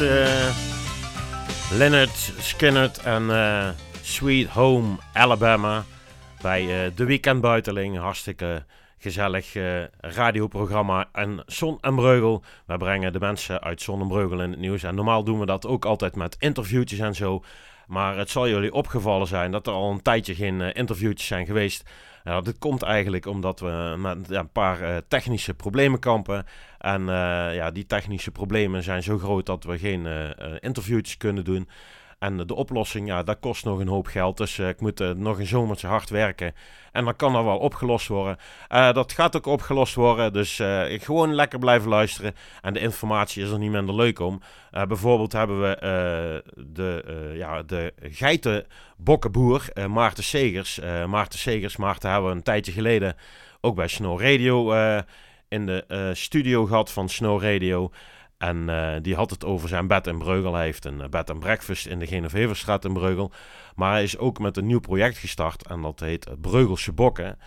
Eh 0.00 0.56
Leonard 1.78 2.32
Skinner 2.38 2.90
en 3.04 3.30
eh, 3.30 3.68
Sweet 4.02 4.48
Home 4.48 4.96
Alabama 5.12 5.84
bij 6.42 6.60
eh, 6.60 6.90
De 6.94 7.04
Weekend 7.04 7.40
Buiteling. 7.40 7.98
Hartstikke 7.98 8.64
gezellig 8.98 9.54
radioprogramma. 10.00 11.08
En 11.12 11.42
Son 11.46 11.78
en 11.80 11.94
Breugel, 11.94 12.42
wij 12.66 12.76
brengen 12.76 13.12
de 13.12 13.18
mensen 13.18 13.62
uit 13.62 13.80
Son 13.82 14.00
en 14.00 14.08
Breugel 14.08 14.42
in 14.42 14.50
het 14.50 14.60
nieuws. 14.60 14.82
En 14.82 14.94
normaal 14.94 15.24
doen 15.24 15.38
we 15.40 15.46
dat 15.46 15.66
ook 15.66 15.84
altijd 15.84 16.16
met 16.16 16.36
interviewtjes 16.38 16.98
en 16.98 17.14
zo. 17.14 17.42
Maar 17.90 18.16
het 18.16 18.30
zal 18.30 18.48
jullie 18.48 18.72
opgevallen 18.72 19.26
zijn 19.26 19.50
dat 19.50 19.66
er 19.66 19.72
al 19.72 19.90
een 19.90 20.02
tijdje 20.02 20.34
geen 20.34 20.60
eh, 20.60 20.70
interviewtjes 20.72 21.26
zijn 21.26 21.46
geweest. 21.46 21.90
Nou, 22.24 22.44
dit 22.44 22.58
komt 22.58 22.82
eigenlijk 22.82 23.26
omdat 23.26 23.60
we 23.60 23.94
met 23.98 24.26
ja, 24.28 24.40
een 24.40 24.52
paar 24.52 24.82
eh, 24.82 24.96
technische 25.08 25.54
problemen 25.54 25.98
kampen. 25.98 26.46
En 26.80 27.00
eh, 27.00 27.54
ja, 27.54 27.70
die 27.70 27.86
technische 27.86 28.30
problemen 28.30 28.82
zijn 28.82 29.02
zo 29.02 29.18
groot 29.18 29.46
dat 29.46 29.64
we 29.64 29.78
geen 29.78 30.06
eh, 30.06 30.30
eh, 30.30 30.56
interviewtjes 30.60 31.16
kunnen 31.16 31.44
doen. 31.44 31.68
En 32.20 32.36
de 32.36 32.54
oplossing, 32.54 33.06
ja, 33.06 33.22
dat 33.22 33.38
kost 33.40 33.64
nog 33.64 33.78
een 33.78 33.88
hoop 33.88 34.06
geld. 34.06 34.36
Dus 34.36 34.58
eh, 34.58 34.68
ik 34.68 34.80
moet 34.80 35.00
eh, 35.00 35.10
nog 35.10 35.38
een 35.38 35.46
zomertje 35.46 35.86
hard 35.86 36.10
werken. 36.10 36.54
En 36.92 37.04
dan 37.04 37.16
kan 37.16 37.32
dat 37.32 37.44
wel 37.44 37.58
opgelost 37.58 38.06
worden. 38.08 38.36
Eh, 38.68 38.92
dat 38.92 39.12
gaat 39.12 39.36
ook 39.36 39.46
opgelost 39.46 39.94
worden. 39.94 40.32
Dus 40.32 40.62
gewoon 40.86 41.34
lekker 41.34 41.58
blijven 41.58 41.88
luisteren. 41.88 42.34
En 42.60 42.72
de 42.72 42.80
informatie 42.80 43.42
is 43.42 43.50
er 43.50 43.58
niet 43.58 43.70
minder 43.70 43.94
leuk 43.94 44.18
om. 44.18 44.40
Bijvoorbeeld 44.70 45.32
hebben 45.32 45.60
we 45.60 46.42
de, 46.56 47.32
ja, 47.36 47.62
de 47.62 47.92
geitenbokkenboer 48.00 49.64
Maarten 49.88 50.24
Segers. 50.24 50.80
Maarten 51.06 51.38
Segers, 51.38 51.76
Maarten 51.76 52.10
hebben 52.10 52.30
we 52.30 52.36
een 52.36 52.42
tijdje 52.42 52.72
geleden 52.72 53.16
ook 53.60 53.74
bij 53.74 53.88
Snow 53.88 54.20
Radio 54.20 54.72
in 55.48 55.66
de 55.66 56.10
studio 56.12 56.66
gehad 56.66 56.92
van 56.92 57.08
Snow 57.08 57.42
Radio. 57.42 57.90
En 58.40 58.68
eh, 58.68 59.00
die 59.02 59.14
had 59.14 59.30
het 59.30 59.44
over 59.44 59.68
zijn 59.68 59.86
bed 59.86 60.06
in 60.06 60.18
Breugel. 60.18 60.54
Hij 60.54 60.64
heeft 60.64 60.84
een 60.84 61.00
eh, 61.00 61.08
bed 61.08 61.30
and 61.30 61.40
breakfast 61.40 61.86
in 61.86 61.98
de 61.98 62.06
Geneveverstraat 62.06 62.84
in 62.84 62.92
Breugel. 62.92 63.32
Maar 63.74 63.92
hij 63.92 64.02
is 64.02 64.18
ook 64.18 64.38
met 64.38 64.56
een 64.56 64.66
nieuw 64.66 64.80
project 64.80 65.18
gestart 65.18 65.66
en 65.66 65.82
dat 65.82 66.00
heet 66.00 66.26
eh, 66.26 66.34
Breugelse 66.40 66.92
Bokken. 66.92 67.38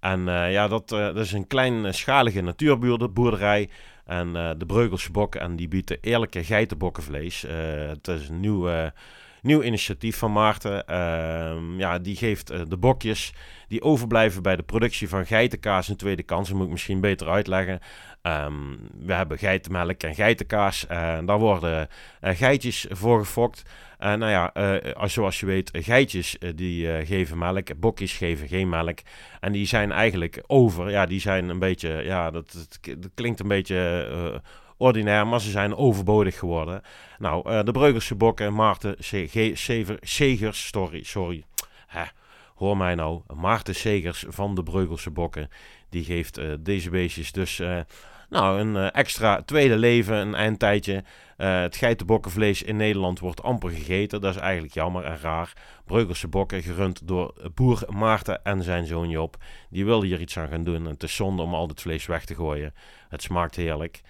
En 0.00 0.24
ja, 0.50 0.68
dat, 0.68 0.92
eh, 0.92 0.98
dat 0.98 1.16
is 1.16 1.32
een 1.32 1.46
kleinschalige 1.46 2.40
natuurboerderij. 2.40 3.68
En 4.04 4.32
de 4.32 4.66
Breugelse 4.66 5.10
Bokken, 5.10 5.40
en 5.40 5.56
die 5.56 5.68
bieden 5.68 5.98
eerlijke 6.00 6.44
geitenbokkenvlees. 6.44 7.44
Het 7.88 8.08
is 8.08 8.28
een 8.28 8.40
nieuw, 8.40 8.68
eh, 8.68 8.86
nieuw 9.44 9.62
initiatief 9.62 10.16
van 10.18 10.32
Maarten. 10.32 10.86
Ehm, 10.86 11.78
ja, 11.78 11.98
die 11.98 12.16
geeft 12.16 12.50
eh, 12.50 12.60
de 12.68 12.76
bokjes 12.76 13.32
die 13.68 13.82
overblijven 13.82 14.42
bij 14.42 14.56
de 14.56 14.62
productie 14.62 15.08
van 15.08 15.26
geitenkaas 15.26 15.88
een 15.88 15.96
tweede 15.96 16.22
kans. 16.22 16.48
Dat 16.48 16.56
moet 16.56 16.66
ik 16.66 16.72
misschien 16.72 17.00
beter 17.00 17.28
uitleggen. 17.28 17.80
Ehm, 18.22 18.52
we 18.98 19.12
hebben 19.12 19.38
geitenmelk 19.38 20.02
en 20.02 20.14
geitenkaas. 20.14 20.86
En 20.86 21.26
daar 21.26 21.38
worden 21.38 21.88
eh, 22.20 22.36
geitjes 22.36 22.86
voor 22.90 23.18
gefokt. 23.18 23.62
En 23.98 24.18
nou 24.18 24.30
ja, 24.30 24.52
eh, 24.52 24.92
als- 24.92 25.12
zoals 25.12 25.40
je 25.40 25.46
weet, 25.46 25.70
geitjes 25.72 26.38
eh, 26.38 26.50
die 26.54 26.92
eh, 26.92 27.06
geven 27.06 27.38
melk, 27.38 27.78
bokjes 27.80 28.12
geven 28.12 28.48
geen 28.48 28.68
melk. 28.68 28.98
En 29.40 29.52
die 29.52 29.66
zijn 29.66 29.92
eigenlijk 29.92 30.42
over. 30.46 30.90
Ja, 30.90 31.06
die 31.06 31.20
zijn 31.20 31.48
een 31.48 31.58
beetje, 31.58 31.88
ja, 32.04 32.30
dat, 32.30 32.52
dat, 32.52 33.10
klinkt 33.14 33.40
een 33.40 33.48
beetje 33.48 34.08
eh, 34.12 34.38
ordinair, 34.76 35.26
maar 35.26 35.40
ze 35.40 35.50
zijn 35.50 35.76
overbodig 35.76 36.38
geworden. 36.38 36.82
Nou, 37.18 37.50
eh, 37.50 37.62
de 37.62 37.72
Breugelse 37.72 38.14
bokken, 38.14 38.54
Maarten 38.54 38.96
Segers, 40.00 40.68
sorry, 40.68 41.02
sorry. 41.02 41.44
Hoor 42.54 42.76
mij 42.76 42.94
nou, 42.94 43.20
Maarten 43.34 43.74
Segers 43.74 44.24
van 44.28 44.54
de 44.54 44.62
Breugelse 44.62 45.10
bokken, 45.10 45.48
die 45.88 46.04
geeft 46.04 46.38
eh, 46.38 46.52
deze 46.60 46.90
beestjes 46.90 47.32
dus... 47.32 47.58
eh, 47.58 47.80
nou, 48.28 48.60
een 48.60 48.76
eh, 48.76 48.88
extra 48.92 49.42
tweede 49.42 49.76
leven, 49.76 50.16
een 50.16 50.34
eindtijdje. 50.34 51.04
Eh, 51.36 51.60
het 51.60 51.76
geitenbokkenvlees 51.76 52.62
in 52.62 52.76
Nederland 52.76 53.18
wordt 53.20 53.42
amper 53.42 53.70
gegeten. 53.70 54.20
Dat 54.20 54.34
is 54.34 54.40
eigenlijk 54.40 54.74
jammer 54.74 55.04
en 55.04 55.18
raar. 55.18 55.52
Breugelse 55.84 56.28
bokken, 56.28 56.62
gerund 56.62 57.08
door 57.08 57.50
boer 57.54 57.82
Maarten 57.88 58.44
en 58.44 58.62
zijn 58.62 58.86
zoon 58.86 59.08
Job. 59.08 59.36
Die 59.70 59.84
wilden 59.84 60.08
hier 60.08 60.20
iets 60.20 60.38
aan 60.38 60.48
gaan 60.48 60.64
doen. 60.64 60.74
En 60.84 60.84
het 60.90 61.02
is 61.02 61.14
zonde 61.14 61.42
om 61.42 61.54
al 61.54 61.66
dit 61.66 61.80
vlees 61.80 62.06
weg 62.06 62.24
te 62.24 62.34
gooien. 62.34 62.74
Het 63.08 63.22
smaakt 63.22 63.56
heerlijk. 63.56 64.00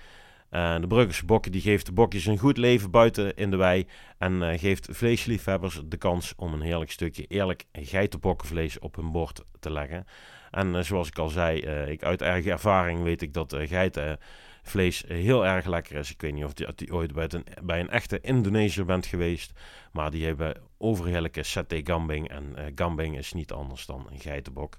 Eh, 0.54 0.80
de 0.80 0.86
Breugelse 0.86 1.24
bokken 1.24 1.52
die 1.52 1.60
geeft 1.60 1.86
de 1.86 1.92
bokjes 1.92 2.26
een 2.26 2.38
goed 2.38 2.56
leven 2.56 2.90
buiten 2.90 3.36
in 3.36 3.50
de 3.50 3.56
wei. 3.56 3.86
En 4.18 4.42
eh, 4.42 4.58
geeft 4.58 4.88
vleesliefhebbers 4.90 5.80
de 5.84 5.96
kans 5.96 6.32
om 6.36 6.52
een 6.52 6.60
heerlijk 6.60 6.90
stukje 6.90 7.26
eerlijk 7.26 7.64
geitenbokkenvlees 7.72 8.78
op 8.78 8.96
hun 8.96 9.12
bord 9.12 9.44
te 9.60 9.72
leggen. 9.72 10.06
En 10.50 10.74
eh, 10.74 10.82
zoals 10.82 11.08
ik 11.08 11.18
al 11.18 11.28
zei, 11.28 11.58
ik, 11.90 12.02
uit 12.02 12.20
eigen 12.20 12.52
ervaring 12.52 13.02
weet 13.02 13.22
ik 13.22 13.32
dat 13.32 13.56
geitenvlees 13.58 15.04
heel 15.06 15.46
erg 15.46 15.66
lekker 15.66 15.96
is. 15.96 16.10
Ik 16.10 16.20
weet 16.20 16.34
niet 16.34 16.44
of 16.44 16.52
je 16.56 16.92
ooit 16.92 17.12
bij 17.12 17.26
een, 17.28 17.44
bij 17.62 17.80
een 17.80 17.90
echte 17.90 18.20
Indonesiër 18.20 18.84
bent 18.84 19.06
geweest. 19.06 19.52
Maar 19.92 20.10
die 20.10 20.26
hebben 20.26 20.56
overheerlijke 20.78 21.42
saté 21.42 21.80
gambing. 21.84 22.28
En 22.28 22.56
gambing 22.74 23.18
is 23.18 23.32
niet 23.32 23.52
anders 23.52 23.86
dan 23.86 24.06
een 24.10 24.20
geitenbok. 24.20 24.78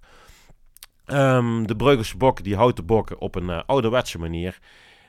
Ehm, 1.05 1.65
de 1.65 1.75
Breugelse 1.75 2.17
bok 2.17 2.43
die 2.43 2.55
houdt 2.55 2.75
de 2.75 2.83
bokken 2.83 3.19
op 3.19 3.35
een 3.35 3.49
ouderwetse 3.49 4.19
manier. 4.19 4.59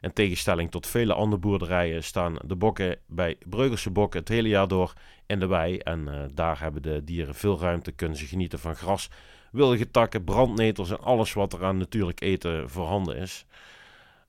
In 0.00 0.12
tegenstelling 0.12 0.70
tot 0.70 0.87
vele 0.87 1.12
andere 1.12 1.40
boerderijen 1.40 2.04
staan 2.04 2.37
de 2.44 2.56
bokken 2.56 2.98
bij 3.06 3.37
Breugelse 3.48 3.90
bokken 3.90 4.20
het 4.20 4.28
hele 4.28 4.48
jaar 4.48 4.68
door 4.68 4.92
in 5.26 5.40
de 5.40 5.46
wei. 5.46 5.78
En 5.78 6.09
eh, 6.09 6.28
daar 6.35 6.61
hebben 6.61 6.82
de 6.82 7.04
dieren 7.04 7.35
veel 7.35 7.61
ruimte, 7.61 7.92
kunnen 7.92 8.16
ze 8.16 8.26
genieten 8.26 8.59
van 8.59 8.76
gras, 8.76 9.11
wilde 9.52 9.90
takken, 9.90 10.24
brandnetels 10.24 10.90
en 10.90 11.00
alles 11.00 11.32
wat 11.32 11.52
er 11.52 11.64
aan 11.64 11.76
natuurlijk 11.76 12.20
eten 12.20 12.70
voorhanden 12.70 13.16
is. 13.16 13.46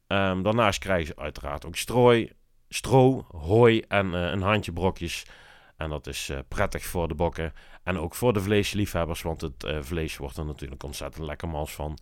Ehm, 0.08 0.42
daarnaast 0.42 0.80
krijgen 0.80 1.08
ze 1.08 1.16
uiteraard 1.16 1.66
ook 1.66 1.76
strooi, 1.76 2.32
stro, 2.70 3.26
hooi 3.32 3.84
en 3.88 4.14
eh, 4.14 4.32
een 4.32 4.42
handje 4.42 4.74
brokjes. 4.74 5.26
En 5.78 5.90
dat 5.90 6.08
is 6.08 6.30
eh, 6.30 6.38
prettig 6.48 6.86
voor 6.86 7.08
de 7.08 7.16
bokken 7.16 7.54
en 7.84 7.98
ook 7.98 8.16
voor 8.16 8.34
de 8.34 8.42
vleesliefhebbers, 8.42 9.22
want 9.22 9.42
het 9.42 9.66
vlees 9.80 10.18
wordt 10.18 10.38
er 10.38 10.46
natuurlijk 10.46 10.84
ontzettend 10.84 11.26
lekker 11.26 11.48
mals 11.48 11.74
van. 11.74 11.98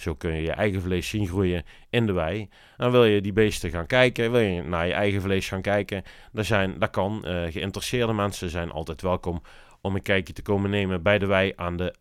Zo 0.00 0.14
kun 0.14 0.34
je 0.34 0.42
je 0.42 0.52
eigen 0.52 0.82
vlees 0.82 1.08
zien 1.08 1.26
groeien 1.26 1.64
in 1.90 2.06
de 2.06 2.12
wei. 2.12 2.48
En 2.76 2.90
wil 2.90 3.04
je 3.04 3.20
die 3.20 3.32
beesten 3.32 3.70
gaan 3.70 3.86
kijken, 3.86 4.32
wil 4.32 4.40
je 4.40 4.62
naar 4.62 4.86
je 4.86 4.92
eigen 4.92 5.20
vlees 5.20 5.48
gaan 5.48 5.62
kijken, 5.62 6.02
daar, 6.32 6.44
zijn, 6.44 6.78
daar 6.78 6.90
kan. 6.90 7.24
eh, 7.24 7.52
geïnteresseerde 7.52 8.12
mensen 8.12 8.50
zijn 8.50 8.70
altijd 8.70 9.02
welkom 9.02 9.42
om 9.80 9.94
een 9.94 10.02
kijkje 10.02 10.32
te 10.32 10.42
komen 10.42 10.70
nemen 10.70 11.02
bij 11.02 11.18
de 11.18 11.26
wei 11.26 11.52
aan 11.56 11.76
de 11.76 11.94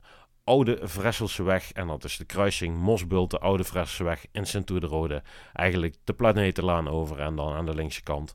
Oude 0.44 0.80
Vresselseweg. 0.82 1.72
En 1.72 1.88
dat 1.88 2.04
is 2.04 2.18
de 2.18 2.26
kruising 2.26 2.78
Mosbult, 2.78 3.40
Oude 3.40 3.64
Vresselseweg 3.64 4.26
in 4.32 4.46
Sint-Oederode. 4.46 5.24
Eigenlijk 5.54 5.96
de 6.04 6.14
Planetenlaan 6.14 6.88
over 6.88 7.20
en 7.20 7.36
dan 7.36 7.54
aan 7.54 7.66
de 7.66 7.76
linkse 7.76 8.04
kant. 8.04 8.34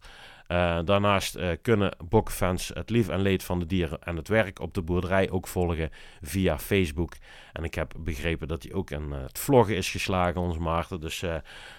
Uh, 0.55 0.79
daarnaast 0.85 1.37
uh, 1.37 1.49
kunnen 1.63 1.97
bokfans 2.09 2.71
het 2.75 2.91
lief 2.91 3.09
en 3.09 3.21
leed 3.21 3.43
van 3.43 3.59
de 3.59 3.67
dieren 3.67 4.03
en 4.03 4.17
het 4.17 4.29
werk 4.29 4.61
op 4.61 4.75
de 4.75 4.83
boerderij 4.83 5.31
ook 5.31 5.47
volgen 5.47 5.91
via 6.23 6.59
Facebook. 6.59 7.13
En 7.53 7.65
ik 7.65 7.75
heb 7.75 7.93
begrepen 7.99 8.49
dat 8.49 8.63
hij 8.63 8.73
ook 8.73 8.91
in 8.91 9.09
uh, 9.09 9.23
het 9.23 9.39
vloggen 9.39 9.77
is 9.77 9.91
geslagen, 9.91 10.41
onze 10.41 10.61
Maarten. 10.61 11.01
Dus 11.01 11.25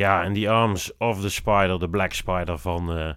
Ja, 0.00 0.22
en 0.22 0.32
die 0.32 0.50
Arms 0.50 0.96
of 0.98 1.20
the 1.20 1.30
Spider, 1.30 1.78
de 1.78 1.88
Black 1.88 2.12
Spider 2.12 2.58
van 2.58 2.96
eh, 2.96 3.10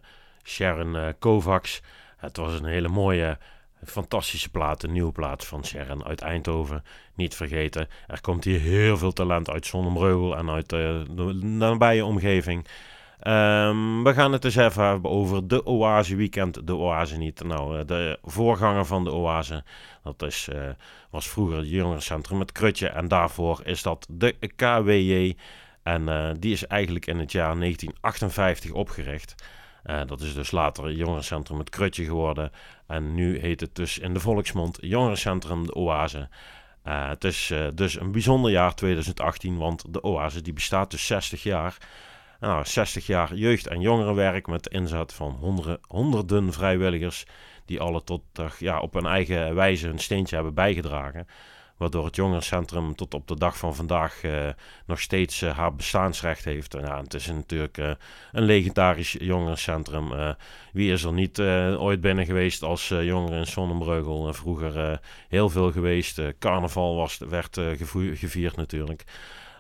Sharon 0.44 0.96
eh, 0.96 1.08
Kovacs. 1.20 1.82
Het 2.18 2.38
was 2.38 2.60
een 2.60 2.66
hele 2.66 2.88
mooie, 2.88 3.38
fantastische 3.86 4.50
plaat, 4.50 4.84
een 4.84 4.92
nieuwe 4.92 5.12
plaat 5.12 5.46
van 5.46 5.66
Sharon 5.66 6.06
uit 6.06 6.22
Eindhoven. 6.22 6.84
Niet 7.16 7.36
vergeten, 7.36 7.88
er 8.08 8.22
komt 8.22 8.44
hier 8.44 8.60
heel 8.60 8.98
veel 8.98 9.14
talent 9.14 9.50
uit 9.50 9.66
Zonnebreugel 9.66 10.38
en 10.38 10.50
uit 10.50 10.74
eh, 10.74 10.80
de 11.10 11.34
nabije 11.42 12.06
omgeving. 12.06 12.68
Ehm, 13.20 14.04
we 14.04 14.14
gaan 14.14 14.32
het 14.32 14.46
eens 14.46 14.56
even 14.56 14.84
hebben 14.84 15.12
over 15.12 15.48
de 15.48 15.66
Oase 15.66 16.16
Weekend. 16.16 16.68
De 16.68 16.76
Oase 16.76 17.18
niet. 17.18 17.44
Nou, 17.44 17.86
de 17.86 18.20
voorganger 18.24 18.86
van 18.86 19.04
de 19.04 19.12
Oase. 19.12 19.64
Dat 20.04 20.22
is, 20.22 20.50
was 21.10 21.30
vroeger 21.30 21.58
het 21.58 21.70
jongerencentrum 21.70 22.38
met 22.38 22.52
Krutje. 22.52 22.88
En 22.88 23.08
daarvoor 23.08 23.62
is 23.64 23.82
dat 23.82 24.08
de 24.10 24.36
KWJ. 24.56 25.36
En 25.84 26.10
eh, 26.10 26.32
die 26.40 26.52
is 26.52 26.68
eigenlijk 26.68 27.06
in 27.06 27.20
het 27.20 27.32
jaar 27.32 27.56
1958 27.60 28.72
opgericht. 28.72 29.36
Eh, 29.84 30.02
dat 30.06 30.22
is 30.22 30.34
dus 30.34 30.52
later 30.52 30.92
jongerencentrum 30.92 31.60
het 31.60 31.70
Krutje 31.70 32.04
geworden. 32.04 32.52
En 32.88 33.16
nu 33.16 33.40
heet 33.40 33.60
het 33.60 33.76
dus 33.76 34.00
in 34.00 34.14
de 34.14 34.20
volksmond 34.20 34.78
jongerencentrum 34.82 35.66
de 35.66 35.74
Oase. 35.74 36.30
Eh, 36.84 37.08
het 37.08 37.24
is 37.24 37.54
dus 37.74 38.00
een 38.00 38.12
bijzonder 38.12 38.52
jaar 38.52 38.76
2018, 38.76 39.58
want 39.58 39.94
de 39.94 40.04
Oase 40.04 40.42
die 40.42 40.54
bestaat 40.54 40.92
dus 40.92 41.06
60 41.06 41.44
jaar. 41.44 41.78
Nou, 42.40 42.66
60 42.66 43.08
jaar 43.08 43.36
jeugd- 43.36 43.68
en 43.68 43.82
jongerenwerk 43.82 44.48
met 44.48 44.64
de 44.64 44.70
inzet 44.70 45.14
van 45.14 45.32
honderden, 45.32 45.80
honderden 45.88 46.54
vrijwilligers 46.54 47.26
die 47.66 47.80
alle 47.80 48.04
tot 48.04 48.24
ja, 48.60 48.80
op 48.80 48.94
hun 48.94 49.06
eigen 49.06 49.56
wijze 49.56 49.88
hun 49.88 50.00
steentje 50.00 50.36
hebben 50.36 50.54
bijgedragen. 50.54 51.28
Waardoor 51.78 52.06
het 52.06 52.16
jongerencentrum 52.16 52.96
tot 52.96 53.14
op 53.14 53.28
de 53.28 53.38
dag 53.38 53.58
van 53.58 53.76
vandaag 53.76 54.24
eh, 54.24 54.50
nog 54.86 55.00
steeds 55.00 55.42
eh, 55.42 55.58
haar 55.58 55.76
bestaansrecht 55.76 56.46
heeft. 56.46 56.74
Ja, 56.74 57.02
het 57.02 57.14
is 57.14 57.28
natuurlijk 57.28 57.78
eh, 57.78 57.92
een 58.32 58.44
legendarisch 58.44 59.16
jongerencentrum. 59.20 60.36
Wie 60.74 60.92
is 60.92 61.04
er 61.04 61.14
niet 61.14 61.40
ooit 61.40 62.02
binnen 62.02 62.26
geweest 62.26 62.64
als 62.64 62.92
eh, 62.92 63.06
jongere 63.06 63.38
in 63.38 63.48
Sonnenbreugel? 63.48 64.34
Vroeger 64.34 65.00
heel 65.30 65.50
veel 65.50 65.72
geweest. 65.72 66.22
Carnaval 66.40 66.96
was, 66.96 67.18
werd 67.18 67.60
gevierd 68.14 68.56
natuurlijk. 68.56 69.04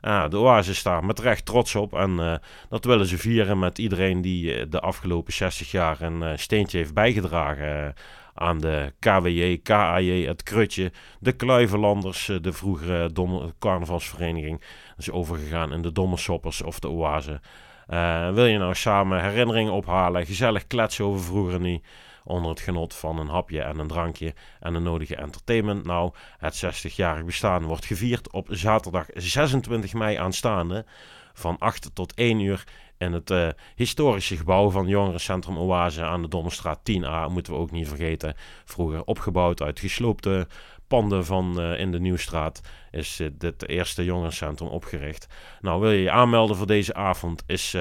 Ja, 0.01 0.27
de 0.27 0.37
Oase 0.37 0.71
is 0.71 0.83
daar 0.83 1.05
met 1.05 1.19
recht 1.19 1.45
trots 1.45 1.75
op. 1.75 1.93
En 1.93 2.41
dat 2.69 2.85
willen 2.85 3.05
ze 3.05 3.17
vieren 3.17 3.59
met 3.59 3.77
iedereen 3.77 4.21
die 4.21 4.69
de 4.69 4.79
afgelopen 4.79 5.33
60 5.33 5.71
jaar 5.71 6.01
een 6.01 6.39
steentje 6.39 6.77
heeft 6.77 6.93
bijgedragen. 6.93 7.93
Aan 8.33 8.59
de 8.59 8.93
KWJ, 8.99 9.57
KAJ, 9.57 10.25
het 10.25 10.43
Krutje, 10.43 10.91
de 11.19 11.31
Kluiverlanders, 11.31 12.29
eh, 12.29 12.37
de 12.41 12.53
vroegere 12.53 13.11
domme 13.11 13.53
carnavalsvereniging. 13.59 14.61
Is 14.97 15.11
overgegaan 15.11 15.73
in 15.73 15.81
de 15.81 15.91
Dommersoppers 15.91 16.61
of 16.61 16.79
de 16.79 16.89
Oase. 16.89 17.41
Eh, 17.87 18.33
wil 18.33 18.45
je 18.45 18.57
nou 18.57 18.75
samen 18.75 19.21
herinneringen 19.21 19.73
ophalen, 19.73 20.25
gezellig 20.25 20.67
kletsen 20.67 21.05
over 21.05 21.23
vroeger 21.23 21.59
niet, 21.59 21.85
onder 22.23 22.49
het 22.49 22.59
genot 22.59 22.95
van 22.95 23.19
een 23.19 23.27
hapje 23.27 23.61
en 23.61 23.79
een 23.79 23.87
drankje 23.87 24.33
en 24.59 24.73
een 24.73 24.83
nodige 24.83 25.15
entertainment? 25.15 25.85
Nou, 25.85 26.11
het 26.37 26.65
60-jarig 26.65 27.25
bestaan 27.25 27.63
wordt 27.63 27.85
gevierd 27.85 28.31
op 28.31 28.47
zaterdag 28.49 29.05
26 29.13 29.93
mei 29.93 30.15
aanstaande 30.15 30.85
van 31.33 31.57
8 31.59 31.89
tot 31.93 32.13
1 32.13 32.39
uur 32.39 32.63
in 33.03 33.13
het 33.13 33.31
eh, 33.31 33.47
historische 33.75 34.37
gebouw 34.37 34.69
van 34.69 34.87
Jongerencentrum 34.87 35.57
Oase 35.57 36.03
aan 36.03 36.21
de 36.21 36.27
Dommerstraat 36.27 36.79
10A. 36.79 37.31
Moeten 37.31 37.53
we 37.53 37.59
ook 37.59 37.71
niet 37.71 37.87
vergeten. 37.87 38.35
Vroeger 38.65 39.03
opgebouwd 39.03 39.61
uit 39.61 39.79
gesloopte 39.79 40.47
panden 40.87 41.25
van 41.25 41.61
eh, 41.61 41.79
in 41.79 41.91
de 41.91 41.99
Nieuwstraat 41.99 42.61
is 42.91 43.19
eh, 43.19 43.27
dit 43.33 43.67
eerste 43.67 44.03
jongerencentrum 44.03 44.67
opgericht. 44.67 45.27
Nou, 45.61 45.81
wil 45.81 45.91
je 45.91 46.01
je 46.01 46.11
aanmelden 46.11 46.55
voor 46.55 46.67
deze 46.67 46.93
avond? 46.93 47.43
Is 47.45 47.77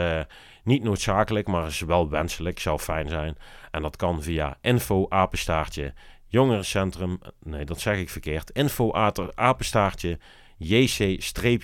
niet 0.65 0.83
noodzakelijk, 0.83 1.49
maar 1.49 1.67
is 1.67 1.81
wel 1.81 2.09
wenselijk. 2.11 2.59
Zou 2.59 2.79
fijn 2.79 3.09
zijn. 3.09 3.37
En 3.71 3.83
dat 3.83 3.97
kan 3.97 4.23
via 4.23 4.59
info 4.61 5.07
apenstaartje 5.09 5.95
jongerencentrum. 6.27 7.19
Nee, 7.43 7.65
dat 7.65 7.81
zeg 7.81 7.99
ik 7.99 8.11
verkeerd. 8.11 8.51
Info 8.51 8.93
apenstaartje 9.35 10.19
jc-oase.nl. 10.63 11.55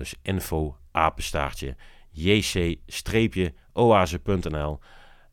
Dus 0.00 0.14
info 0.22 0.76
apenstaartje 0.90 1.76
jc-oase.nl. 2.10 4.78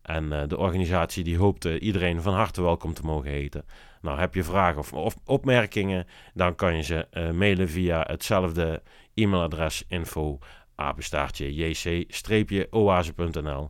En 0.02 0.34
eh, 0.34 0.48
de 0.48 0.58
organisatie 0.58 1.24
die 1.24 1.38
hoopt 1.38 1.66
eh, 1.66 1.82
iedereen 1.82 2.22
van 2.22 2.34
harte 2.34 2.62
welkom 2.62 2.94
te 2.94 3.04
mogen 3.04 3.30
heten. 3.30 3.66
Nou, 4.02 4.20
heb 4.20 4.34
je 4.34 4.44
vragen 4.44 4.94
of, 4.94 5.16
opmerkingen, 5.26 6.08
dan 6.34 6.56
kan 6.56 6.76
je 6.76 6.84
ze 6.84 7.08
eh, 7.12 7.32
mailen 7.32 7.70
via 7.70 8.04
hetzelfde 8.08 8.82
e-mailadres 9.14 9.84
info 9.88 10.40
apenstaartje 10.76 11.56
jc-oase.nl. 11.56 13.70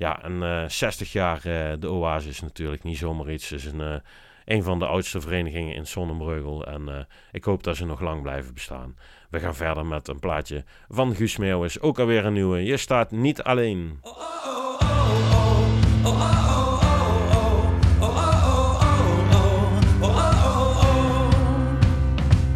Ja, 0.00 0.22
en 0.22 0.42
eh 0.42 0.68
60 0.68 1.12
jaar 1.12 1.36
eh, 1.36 1.72
de 1.78 1.90
Oase 1.90 2.28
is 2.28 2.40
natuurlijk 2.40 2.82
niet 2.82 2.98
zomaar 2.98 3.30
iets. 3.30 3.48
Het 3.48 3.58
is 3.58 3.64
een, 3.64 3.80
eh, 3.80 3.94
een 4.44 4.62
van 4.62 4.78
de 4.78 4.86
oudste 4.86 5.20
verenigingen 5.20 5.74
in 5.74 5.86
Sonnenbreugel 5.86 6.66
en 6.66 6.88
eh, 6.88 7.04
ik 7.32 7.44
hoop 7.44 7.62
dat 7.62 7.76
ze 7.76 7.84
nog 7.84 8.00
lang 8.00 8.22
blijven 8.22 8.54
bestaan. 8.54 8.96
We 9.30 9.40
gaan 9.40 9.54
verder 9.54 9.86
met 9.86 10.08
een 10.08 10.18
plaatje 10.18 10.64
van 10.88 11.14
Guus 11.14 11.36
Meeuwis, 11.36 11.80
ook 11.80 11.98
alweer 11.98 12.24
een 12.24 12.32
nieuwe. 12.32 12.64
Je 12.64 12.76
staat 12.76 13.10
niet 13.10 13.42
alleen. 13.42 14.00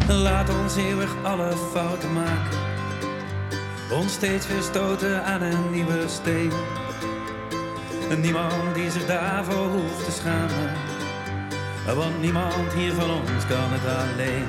Laat 0.07 0.49
ons 0.49 0.75
eeuwig 0.75 1.15
alle 1.23 1.51
fouten 1.51 2.13
maken. 2.13 2.57
Ons 3.91 4.13
steeds 4.13 4.47
weer 4.47 4.61
stoten 4.61 5.23
aan 5.23 5.41
een 5.41 5.71
nieuwe 5.71 6.07
steen. 6.07 6.51
Niemand 8.13 8.75
die 8.75 8.91
zich 8.91 9.05
daarvoor 9.05 9.67
hoeft 9.67 10.05
te 10.05 10.11
schamen. 10.11 10.69
Want 11.95 12.21
niemand 12.21 12.73
hier 12.73 12.93
van 12.93 13.09
ons 13.09 13.45
kan 13.47 13.69
het 13.71 13.85
alleen. 13.85 14.47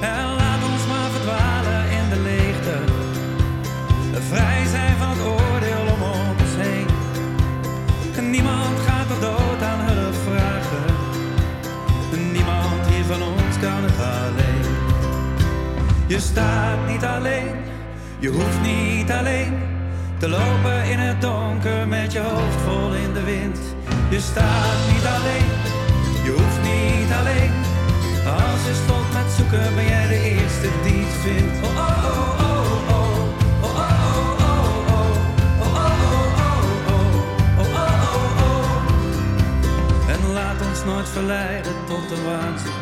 En 0.00 0.26
laat 0.40 0.62
ons 0.72 0.86
maar 0.86 1.10
verdwalen 1.10 1.90
in 1.90 2.08
de 2.08 2.20
leegte. 2.20 2.76
Vrij 4.28 4.66
zijn 4.66 4.96
van 4.96 5.08
het 5.08 5.20
oordeel 5.20 5.92
om 5.94 6.02
ons 6.02 6.52
heen. 6.56 6.86
En 8.16 8.30
niemand 8.30 8.78
gaat 8.86 9.10
er 9.10 9.20
dood 9.20 9.62
aan 9.62 9.80
hulp 9.80 10.14
vragen. 10.14 10.94
Niemand 12.32 12.86
hier 12.86 13.04
van 13.04 13.22
ons 13.22 13.58
kan 13.60 13.82
het 13.82 14.00
alleen. 14.00 14.76
Je 16.06 16.20
staat 16.20 16.86
niet 16.88 17.04
alleen, 17.04 17.54
je 18.18 18.28
hoeft 18.28 18.60
niet 18.60 19.10
alleen 19.10 19.67
te 20.18 20.28
lopen 20.28 20.84
in 20.84 20.98
het 20.98 21.20
donker 21.20 21.88
met 21.88 22.12
je 22.12 22.18
hoofd 22.20 22.60
vol 22.66 22.92
in 22.94 23.12
de 23.12 23.22
wind. 23.22 23.58
Je 24.10 24.20
staat 24.20 24.78
niet 24.92 25.06
alleen, 25.16 25.50
je 26.24 26.30
hoeft 26.30 26.60
niet 26.62 27.10
alleen. 27.20 27.52
Als 28.26 28.60
je 28.68 28.74
stopt 28.84 29.12
met 29.12 29.32
zoeken, 29.36 29.74
ben 29.74 29.84
jij 29.84 30.06
de 30.08 30.20
eerste 30.22 30.68
die 30.82 31.04
het 31.04 31.14
vindt. 31.24 31.66
Oh 31.66 31.70
oh 31.70 32.06
oh 32.46 32.68
oh 32.88 32.96
oh. 32.96 33.16
Oh 33.62 33.78
oh 33.78 34.46
oh 34.48 34.58
oh 34.58 34.98
oh. 34.98 35.16
Oh 35.62 35.76
oh 35.76 36.02
oh 36.02 36.36
oh 36.38 36.94
oh. 36.94 37.14
Oh 37.58 37.70
oh 37.82 38.02
oh 38.14 38.42
oh. 38.46 40.10
En 40.12 40.32
laat 40.32 40.66
ons 40.68 40.84
nooit 40.84 41.08
verleiden 41.08 41.72
tot 41.86 42.08
de 42.08 42.22
waanzin. 42.22 42.72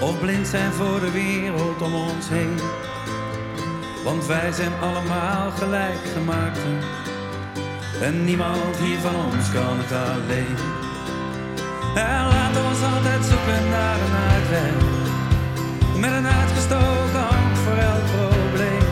Of 0.00 0.20
blind 0.20 0.46
zijn 0.46 0.72
voor 0.72 1.00
de 1.00 1.10
wereld 1.10 1.82
om 1.82 1.94
ons 1.94 2.28
heen. 2.28 2.58
Want 4.04 4.26
wij 4.26 4.52
zijn 4.52 4.72
allemaal 4.80 5.50
gelijk 5.50 6.02
gemaakt. 6.12 6.58
En 8.00 8.24
niemand 8.24 8.76
hier 8.76 8.98
van 8.98 9.14
ons 9.14 9.52
kan 9.52 9.76
het 9.78 9.92
alleen. 9.92 10.56
En 11.94 12.22
laat 12.32 12.56
ons 12.68 12.82
altijd 12.92 13.24
zoeken 13.24 13.68
naar 13.70 13.98
een 14.06 14.16
uitweg. 14.32 14.74
Met 16.00 16.12
een 16.12 16.26
uitgestoken 16.26 17.24
hand 17.30 17.58
voor 17.58 17.78
elk 17.90 18.06
probleem. 18.16 18.86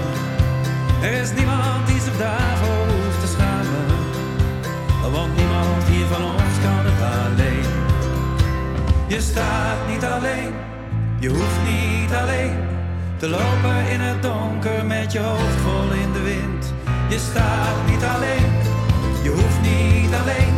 Er 1.02 1.12
is 1.12 1.32
niemand 1.32 1.86
die 1.86 2.00
zich 2.00 2.18
daarvoor 2.18 2.84
hoeft 2.92 3.20
te 3.20 3.26
schamen. 3.26 3.86
Want 5.12 5.36
niemand 5.36 5.84
hier 5.84 6.06
van 6.06 6.24
ons 6.24 6.56
kan 6.64 6.84
het 6.88 7.02
alleen. 7.16 7.70
Je 9.06 9.20
staat 9.20 9.88
niet 9.88 10.04
alleen, 10.04 10.52
je 11.18 11.28
hoeft 11.28 11.60
niet 11.64 12.12
alleen 12.14 12.77
te 13.18 13.28
lopen 13.28 13.88
in 13.90 14.00
het 14.00 14.22
donker 14.22 14.86
met 14.86 15.12
je 15.12 15.18
hoofd 15.18 15.60
vol 15.60 15.92
in 15.92 16.12
de 16.12 16.22
wind. 16.22 16.72
Je 17.08 17.18
staat 17.18 17.86
niet 17.86 18.04
alleen, 18.04 18.52
je 19.22 19.30
hoeft 19.30 19.60
niet 19.60 20.14
alleen. 20.20 20.57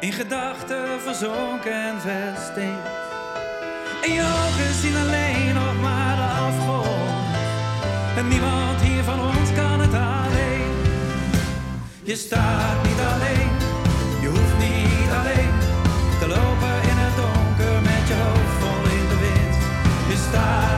In 0.00 0.12
gedachten 0.12 1.00
verzonken 1.00 1.72
en 1.72 2.00
versteend. 2.00 2.86
En 4.04 4.12
je 4.12 4.22
ogen 4.22 4.74
zien 4.74 4.96
alleen 4.96 5.54
nog 5.54 5.74
maar 5.80 6.16
de 6.16 6.28
afgrond. 6.46 7.36
En 8.16 8.28
niemand 8.28 8.80
hier 8.80 9.04
van 9.04 9.20
ons 9.20 9.52
kan 9.54 9.80
het 9.80 9.94
alleen. 9.94 10.72
Je 12.02 12.16
staat 12.16 12.82
niet 12.82 13.00
alleen, 13.12 13.52
je 14.20 14.28
hoeft 14.28 14.58
niet 14.58 15.10
alleen 15.18 15.54
te 16.20 16.26
lopen 16.28 16.76
in 16.90 16.98
het 17.04 17.16
donker 17.16 17.76
met 17.82 18.08
je 18.08 18.14
hoofd 18.24 18.56
vol 18.60 18.84
in 18.98 19.06
de 19.08 19.18
wind. 19.24 19.56
Je 20.08 20.16
staat 20.28 20.73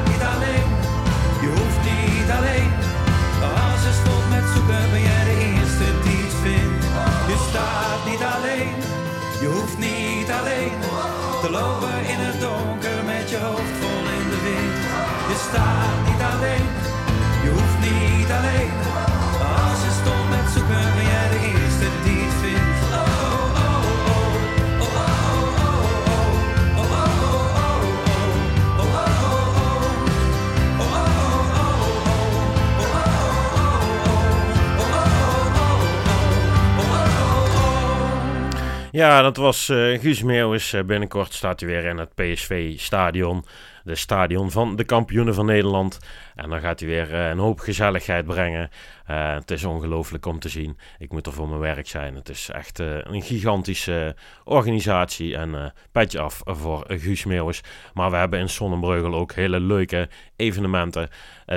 Ja, 38.97 39.23
dat 39.23 39.37
was 39.37 39.69
eh 39.69 40.01
Guus 40.01 40.23
Meeuwis. 40.23 40.73
Eh, 40.73 40.85
binnenkort 40.85 41.33
staat 41.35 41.61
hij 41.61 41.69
weer 41.69 41.85
in 41.85 41.99
het 41.99 42.15
PSV-stadion. 42.15 43.45
De 43.85 43.95
stadion 43.95 44.51
van 44.51 44.77
de 44.77 44.85
kampioenen 44.85 45.35
van 45.35 45.47
Nederland. 45.47 45.99
En 46.35 46.51
dan 46.51 46.61
gaat 46.61 46.81
hij 46.81 46.89
weer 46.89 47.15
eh, 47.15 47.29
een 47.29 47.39
hoop 47.39 47.59
gezelligheid 47.59 48.27
brengen. 48.27 48.71
Het 49.05 49.51
is 49.51 49.65
ongelooflijk 49.65 50.27
om 50.27 50.39
te 50.39 50.49
zien. 50.49 50.79
Ik 50.99 51.13
moet 51.13 51.27
er 51.27 51.33
voor 51.33 51.49
mijn 51.49 51.61
werk 51.61 51.89
zijn. 51.89 52.15
Het 52.15 52.29
is 52.29 52.51
echt 52.51 52.79
een 52.79 53.23
gigantische 53.23 54.17
organisatie. 54.45 55.37
En 55.37 55.73
petje 55.93 56.21
af 56.21 56.41
voor 56.45 56.85
Guus 56.89 57.25
Meeuwis. 57.25 57.61
Maar 57.95 58.11
we 58.11 58.17
hebben 58.17 58.41
in 58.41 58.49
Sonnenbreugel 58.49 59.15
ook 59.15 59.33
hele 59.33 59.61
leuke 59.61 60.09
evenementen. 60.37 61.09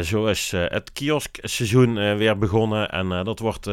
Zo 0.02 0.26
is 0.26 0.52
het 0.52 0.92
kioskseizoen 0.94 2.18
weer 2.18 2.38
begonnen. 2.38 2.90
En 2.90 3.24
dat 3.24 3.40
wordt 3.40 3.70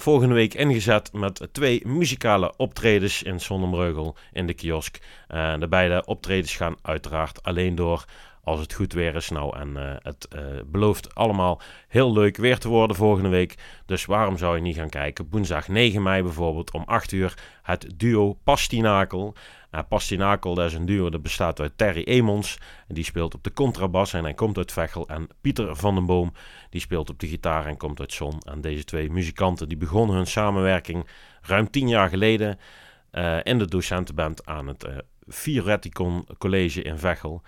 volgende 0.00 0.34
week 0.34 0.54
ingezet 0.54 1.12
met 1.12 1.48
twee 1.52 1.82
muzikale 1.86 2.52
optredens 2.56 3.22
in 3.22 3.40
Sonnenbreugel 3.40 4.16
in 4.32 4.46
de 4.46 4.54
kiosk. 4.54 4.98
Eh, 5.28 5.58
de 5.58 5.68
beide 5.68 6.06
optredens 6.06 6.56
gaan 6.56 6.76
uiteraard 6.82 7.42
alleen 7.42 7.74
door 7.74 8.04
als 8.44 8.60
het 8.60 8.72
goed 8.72 8.92
weer 8.92 9.14
is. 9.14 9.28
Nou, 9.28 9.56
en 9.56 9.76
eh, 9.76 9.96
het 9.98 10.28
eh, 10.28 10.42
belooft 10.66 11.14
allemaal 11.14 11.60
heel 11.88 12.12
leuk 12.12 12.36
weer 12.36 12.58
te 12.58 12.68
worden 12.68 12.96
volgende 12.96 13.28
week. 13.28 13.54
Dus 13.86 14.04
waarom 14.04 14.38
zou 14.38 14.56
je 14.56 14.62
niet 14.62 14.76
gaan 14.76 14.88
kijken? 14.88 15.26
Woensdag 15.30 15.68
9 15.68 16.02
mei 16.02 16.22
bijvoorbeeld 16.22 16.72
om 16.72 16.82
8 16.86 17.12
uur 17.12 17.38
het 17.62 17.92
duo 17.96 18.38
Pastinakel. 18.44 19.34
Uh, 19.72 19.80
Pastinakel, 19.88 20.54
dat 20.54 20.66
is 20.66 20.74
een 20.74 20.86
duo 20.86 21.10
dat 21.10 21.22
bestaat 21.22 21.60
uit 21.60 21.72
Terry 21.76 22.02
Emons. 22.02 22.58
En 22.88 22.94
die 22.94 23.04
speelt 23.04 23.34
op 23.34 23.44
de 23.44 23.52
contrabas 23.52 24.12
en 24.12 24.22
hij 24.22 24.34
komt 24.34 24.56
uit 24.56 24.72
Vechel. 24.72 25.08
En 25.08 25.28
Pieter 25.40 25.76
van 25.76 25.94
den 25.94 26.06
Boom, 26.06 26.32
die 26.70 26.80
speelt 26.80 27.10
op 27.10 27.18
de 27.18 27.26
gitaar 27.26 27.66
en 27.66 27.76
komt 27.76 28.00
uit 28.00 28.12
Zon. 28.12 28.38
En 28.38 28.60
deze 28.60 28.84
twee 28.84 29.10
muzikanten 29.10 29.68
die 29.68 29.76
begonnen 29.76 30.16
hun 30.16 30.26
samenwerking 30.26 31.06
ruim 31.42 31.70
10 31.70 31.88
jaar 31.88 32.08
geleden 32.08 32.58
eh, 33.10 33.38
in 33.42 33.58
de 33.58 33.66
docentenband 33.66 34.46
aan 34.46 34.66
het 34.66 34.86
Vioreticon 35.26 36.26
College 36.38 36.82
in 36.82 36.98
Vechel. 36.98 37.42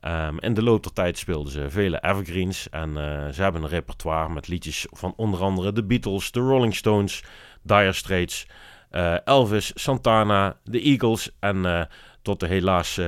Ehm, 0.00 0.38
in 0.38 0.54
de 0.54 0.62
loop 0.62 0.82
der 0.82 0.92
tijd 0.92 1.18
speelden 1.18 1.52
ze 1.52 1.70
vele 1.70 2.00
evergreens 2.00 2.68
en 2.68 2.88
eh, 2.88 3.32
ze 3.32 3.42
hebben 3.42 3.62
een 3.62 3.68
repertoire 3.68 4.28
met 4.28 4.48
liedjes 4.48 4.86
van 4.90 5.12
onder 5.16 5.40
andere 5.40 5.72
de 5.72 5.84
Beatles, 5.84 6.30
de 6.30 6.40
Rolling 6.40 6.74
Stones, 6.74 7.24
Dire 7.62 7.92
Straits, 7.92 8.46
eh, 8.90 9.26
Elvis, 9.26 9.72
Santana, 9.74 10.56
de 10.64 10.80
Eagles 10.80 11.30
en 11.40 11.66
eh, 11.66 11.82
tot 12.22 12.40
de 12.40 12.46
helaas 12.46 13.00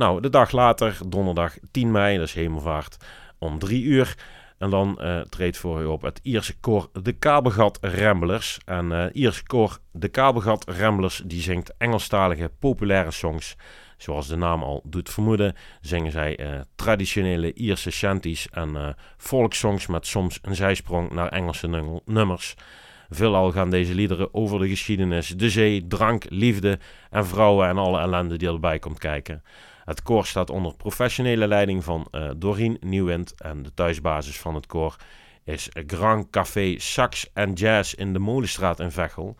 Nou, 0.00 0.20
de 0.20 0.30
dag 0.30 0.50
later, 0.50 0.98
donderdag 1.06 1.56
10 1.70 1.90
mei, 1.90 2.18
dat 2.18 2.26
is 2.26 2.34
hemelvaart, 2.34 2.96
om 3.38 3.58
3 3.58 3.82
uur. 3.82 4.16
En 4.58 4.70
dan 4.70 5.00
eh, 5.00 5.20
treedt 5.20 5.56
voor 5.56 5.80
u 5.80 5.84
op 5.84 6.02
het 6.02 6.20
Ierse 6.22 6.58
koor 6.60 6.88
De 7.02 7.12
Kabelgat 7.12 7.78
Ramblers. 7.80 8.60
En 8.64 8.92
eh 8.92 9.04
Ierse 9.12 9.42
koor 9.46 9.78
De 9.92 10.08
Kabelgat 10.08 10.64
Ramblers 10.68 11.22
die 11.24 11.40
zingt 11.42 11.74
Engelstalige 11.78 12.50
populaire 12.58 13.10
songs. 13.10 13.56
Zoals 13.96 14.26
de 14.26 14.36
naam 14.36 14.62
al 14.62 14.82
doet 14.84 15.10
vermoeden, 15.10 15.54
zingen 15.80 16.12
zij 16.12 16.36
eh, 16.36 16.60
traditionele 16.74 17.52
Ierse 17.52 17.90
shanties 17.90 18.48
en 18.50 18.96
volkssongs 19.16 19.86
met 19.86 20.06
soms 20.06 20.38
een 20.42 20.56
zijsprong 20.56 21.10
naar 21.10 21.28
Engelse 21.28 21.66
num- 21.66 22.00
nummers. 22.04 22.54
Veelal 23.10 23.52
gaan 23.52 23.70
deze 23.70 23.94
liederen 23.94 24.34
over 24.34 24.58
de 24.58 24.68
geschiedenis, 24.68 25.28
de 25.28 25.50
zee, 25.50 25.86
drank, 25.86 26.24
liefde 26.28 26.78
en 27.10 27.26
vrouwen 27.26 27.68
en 27.68 27.78
alle 27.78 28.00
ellende 28.00 28.36
die 28.36 28.48
erbij 28.48 28.78
komt 28.78 28.98
kijken. 28.98 29.42
Het 29.90 30.02
koor 30.02 30.26
staat 30.26 30.50
onder 30.50 30.74
professionele 30.74 31.48
leiding 31.48 31.84
van 31.84 32.06
eh 32.10 32.30
Doreen 32.36 32.76
Nieuwind 32.80 33.40
en 33.40 33.62
de 33.62 33.74
thuisbasis 33.74 34.38
van 34.38 34.54
het 34.54 34.66
koor 34.66 34.96
is 35.44 35.68
Grand 35.86 36.30
Café 36.30 36.74
Sax 36.78 37.30
en 37.32 37.52
Jazz 37.52 37.92
in 37.92 38.12
de 38.12 38.18
Molenstraat 38.18 38.80
in 38.80 38.90
Veghel. 38.90 39.36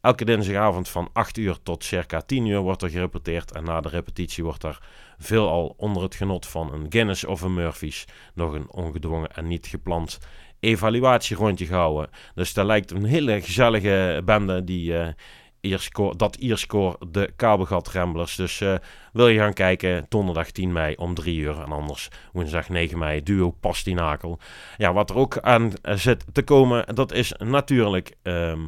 Elke 0.00 0.24
dinsdagavond 0.24 0.88
van 0.88 1.08
8 1.12 1.36
uur 1.36 1.56
tot 1.62 1.84
circa 1.84 2.20
10 2.20 2.46
uur 2.46 2.58
wordt 2.58 2.82
er 2.82 2.90
gerepeteerd 2.90 3.52
en 3.52 3.64
na 3.64 3.80
de 3.80 3.88
repetitie 3.88 4.44
wordt 4.44 4.62
er 4.62 4.78
veelal 5.18 5.74
onder 5.76 6.02
het 6.02 6.14
genot 6.14 6.46
van 6.46 6.72
een 6.72 6.86
Guinness 6.88 7.24
of 7.24 7.40
een 7.40 7.54
Murphy's 7.54 8.04
nog 8.34 8.52
een 8.52 8.70
ongedwongen 8.70 9.34
en 9.34 9.46
niet 9.46 9.66
gepland 9.66 10.18
evaluatierondje 10.60 11.66
gehouden. 11.66 12.10
Dus 12.34 12.52
dat 12.52 12.66
lijkt 12.66 12.90
een 12.90 13.04
hele 13.04 13.40
gezellige 13.40 14.22
bende 14.24 14.64
die 14.64 14.98
eh 14.98 15.08
Ierskoor, 15.64 16.16
dat 16.16 16.36
Ierskoor 16.36 16.96
de 17.08 17.32
Kabelgat 17.36 17.88
Ramblers. 17.88 18.36
Dus 18.36 18.60
eh, 18.60 18.74
wil 19.12 19.28
je 19.28 19.38
gaan 19.38 19.52
kijken, 19.52 20.06
donderdag 20.08 20.50
10 20.50 20.72
mei 20.72 20.94
om 20.94 21.14
3 21.14 21.36
uur. 21.38 21.60
En 21.60 21.72
anders 21.72 22.08
woensdag 22.32 22.68
9 22.68 22.98
mei, 22.98 23.22
duo 23.22 23.50
Pastinakel. 23.50 24.38
Ja, 24.76 24.92
wat 24.92 25.10
er 25.10 25.16
ook 25.16 25.38
aan 25.38 25.72
eh, 25.82 25.94
zit 25.94 26.24
te 26.32 26.42
komen, 26.42 26.94
dat 26.94 27.12
is 27.12 27.32
natuurlijk... 27.38 28.16
ehm, 28.22 28.60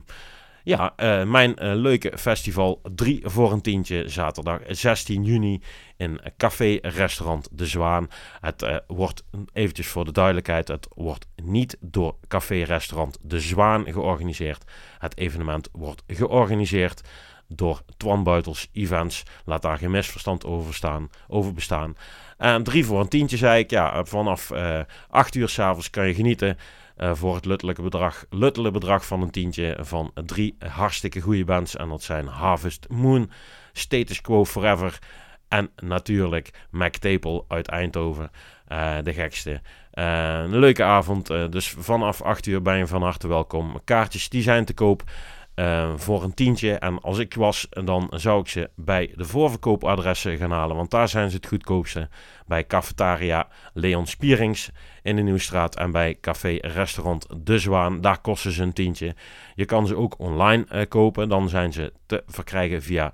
ja, 0.67 0.93
eh, 0.97 1.23
mijn 1.23 1.57
eh, 1.57 1.75
leuke 1.75 2.13
festival 2.19 2.81
3 2.95 3.21
voor 3.25 3.53
een 3.53 3.61
tientje 3.61 4.09
zaterdag 4.09 4.61
16 4.69 5.25
juni 5.25 5.63
in 5.97 6.21
Café 6.37 6.79
Restaurant 6.83 7.49
De 7.53 7.67
Zwaan. 7.67 8.09
Het 8.41 8.63
eh, 8.63 8.77
wordt, 8.87 9.25
eventjes 9.53 9.87
voor 9.87 10.05
de 10.05 10.13
duidelijkheid, 10.13 10.69
het 10.69 10.89
wordt 10.95 11.27
niet 11.43 11.77
door 11.81 12.17
Café 12.29 12.63
Restaurant 12.63 13.19
De 13.23 13.41
Zwaan 13.41 13.85
georganiseerd. 13.85 14.65
Het 14.99 15.17
evenement 15.17 15.69
wordt 15.73 16.03
georganiseerd 16.07 17.01
door 17.49 17.83
Twan 17.97 18.23
Buitels 18.23 18.69
Events. 18.73 19.23
Laat 19.45 19.63
daar 19.63 19.79
geen 19.79 19.91
misverstand 19.91 20.45
over, 20.45 20.75
staan, 20.75 21.11
over 21.29 21.53
bestaan. 21.53 21.97
En 22.37 22.63
3 22.63 22.85
voor 22.85 23.01
een 23.01 23.09
tientje 23.09 23.37
zei 23.37 23.59
ik, 23.63 23.71
ja, 23.71 24.05
vanaf 24.05 24.51
eh 24.51 24.81
8 25.09 25.35
uur 25.35 25.49
s'avonds 25.49 25.91
kan 25.91 26.07
je 26.07 26.15
genieten 26.15 26.59
eh, 26.97 27.15
voor 27.15 27.35
het 27.35 27.45
luttelijke 27.45 27.83
bedrag, 27.83 28.25
luttele 28.31 28.71
bedrag 28.71 29.07
van 29.07 29.23
een 29.23 29.31
tientje 29.31 29.77
van 29.81 30.11
drie 30.15 30.57
hartstikke 30.59 31.21
goede 31.21 31.45
bands. 31.45 31.77
En 31.77 31.89
dat 31.89 32.03
zijn 32.03 32.27
Harvest 32.27 32.89
Moon, 32.89 33.31
Status 33.73 34.21
Quo 34.21 34.45
Forever 34.45 34.99
en 35.49 35.71
natuurlijk 35.83 36.67
Mac 36.71 36.95
Taple 36.95 37.45
uit 37.49 37.69
Eindhoven, 37.69 38.31
eh, 38.67 38.97
de 39.03 39.13
gekste. 39.13 39.61
Eh, 39.91 40.05
een 40.45 40.59
leuke 40.59 40.85
avond, 40.85 41.27
dus 41.27 41.75
vanaf 41.79 42.23
8 42.23 42.47
uur 42.47 42.63
ben 42.63 42.79
je 42.79 42.87
van 42.87 43.03
harte 43.03 43.29
welkom. 43.29 43.81
Kaartjes 43.85 44.29
die 44.29 44.43
zijn 44.43 44.65
te 44.65 44.75
koop 44.75 45.03
eh, 45.57 45.93
voor 45.97 46.23
een 46.23 46.35
tientje. 46.35 46.73
En 46.73 47.01
als 47.01 47.19
ik 47.19 47.35
was, 47.35 47.67
dan 47.71 48.07
zou 48.11 48.41
ik 48.41 48.49
ze 48.49 48.71
bij 48.75 49.13
de 49.15 49.25
voorverkoopadressen 49.25 50.37
gaan 50.37 50.51
halen, 50.51 50.77
want 50.77 50.91
daar 50.91 51.09
zijn 51.09 51.31
ze 51.31 51.37
het 51.37 51.47
goedkoopste. 51.47 52.09
Bij 52.47 52.67
Cafetaria 52.67 53.49
Leon 53.73 54.07
Spierings 54.07 54.71
in 55.03 55.17
de 55.17 55.23
Nieuwstraat 55.23 55.77
en 55.77 55.91
bij 55.91 56.19
Café 56.21 56.59
Restaurant 56.61 57.27
De 57.37 57.59
Zwaan. 57.59 58.01
Daar 58.01 58.21
kosten 58.21 58.53
ze 58.53 58.63
een 58.63 58.73
tientje. 58.73 59.15
Je 59.55 59.65
kan 59.65 59.87
ze 59.87 59.97
ook 59.97 60.19
online 60.19 60.65
eh, 60.69 60.89
kopen. 60.89 61.29
Dan 61.29 61.49
zijn 61.49 61.73
ze 61.73 61.93
te 62.07 62.23
verkrijgen 62.27 62.83
via 62.83 63.13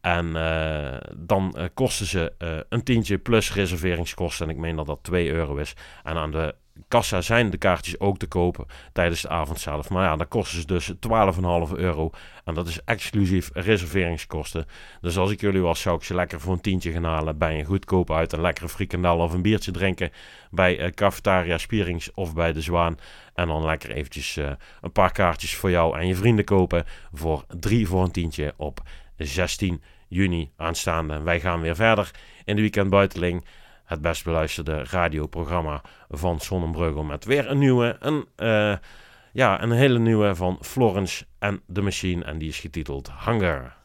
en 0.02 0.36
eh, 0.36 0.98
dan 1.16 1.54
eh, 1.58 1.66
kosten 1.74 2.06
ze 2.06 2.34
eh, 2.38 2.58
een 2.70 2.84
tientje 2.84 3.18
plus 3.18 3.54
reserveringskosten. 3.54 4.46
En 4.46 4.54
ik 4.54 4.60
meen 4.60 4.76
dat 4.76 4.86
dat 4.86 5.00
2 5.02 5.30
euro 5.30 5.56
is. 5.56 5.74
En 6.04 6.16
aan 6.16 6.32
de 6.32 6.56
kassa 6.88 7.22
zijn 7.22 7.50
de 7.50 7.58
kaartjes 7.58 8.00
ook 8.00 8.18
te 8.18 8.28
kopen 8.28 8.66
tijdens 8.94 9.22
de 9.22 9.30
avond 9.30 9.60
zelf. 9.60 9.90
Maar 9.90 10.04
ja, 10.04 10.16
dat 10.16 10.28
kosten 10.28 10.60
ze 10.60 10.66
dus 10.68 10.92
12,5 10.92 11.76
euro. 11.76 12.10
En 12.46 12.54
dat 12.54 12.68
is 12.68 12.84
exclusief 12.84 13.50
reserveringskosten. 13.54 14.66
Dus 15.02 15.18
als 15.18 15.32
ik 15.32 15.42
jullie 15.42 15.62
was, 15.62 15.82
zou 15.82 15.96
ik 15.96 16.04
ze 16.04 16.16
lekker 16.16 16.40
voor 16.40 16.54
een 16.54 16.62
tientje 16.62 16.92
gaan 16.92 17.04
halen 17.04 17.38
bij 17.38 17.60
een 17.60 17.66
goedkoop 17.66 18.12
uit. 18.12 18.34
Een 18.34 18.42
lekkere 18.42 18.70
frikandel 18.70 19.18
of 19.18 19.34
een 19.34 19.42
biertje 19.42 19.72
drinken 19.72 20.12
bij 20.52 20.92
Cafetaria 20.96 21.58
Spierings 21.58 22.12
of 22.14 22.34
bij 22.34 22.54
de 22.54 22.62
Zwaan. 22.62 22.98
En 23.34 23.48
dan 23.48 23.66
lekker 23.66 23.92
eventjes 23.92 24.36
een 24.82 24.92
paar 24.92 25.12
kaartjes 25.12 25.56
voor 25.56 25.70
jou 25.70 26.00
en 26.00 26.08
je 26.08 26.16
vrienden 26.16 26.46
kopen 26.46 26.86
voor 27.14 27.46
drie 27.60 27.88
voor 27.88 28.04
een 28.04 28.12
tientje 28.12 28.54
op 28.58 28.82
16 29.26 29.82
juni 30.08 30.52
aanstaande. 30.58 31.22
Wij 31.22 31.40
gaan 31.40 31.62
weer 31.62 31.76
verder 31.76 32.12
in 32.46 32.56
de 32.56 32.62
weekend 32.62 32.90
buitenling 32.90 33.46
het 33.86 34.02
best 34.02 34.24
beluisterde 34.24 34.84
radioprogramma 34.84 35.82
van 36.10 36.40
Sonnenbreugel 36.40 37.04
met 37.04 37.26
weer 37.26 37.50
een 37.50 37.58
nieuwe, 37.58 37.96
een, 38.00 38.26
uh, 38.38 38.76
ja, 39.34 39.62
een 39.62 39.72
hele 39.72 40.00
nieuwe 40.00 40.36
van 40.36 40.58
Florence 40.62 41.26
en 41.40 41.62
The 41.74 41.82
Machine 41.82 42.24
en 42.24 42.38
die 42.38 42.50
is 42.50 42.60
getiteld 42.60 43.12
Hunger. 43.26 43.81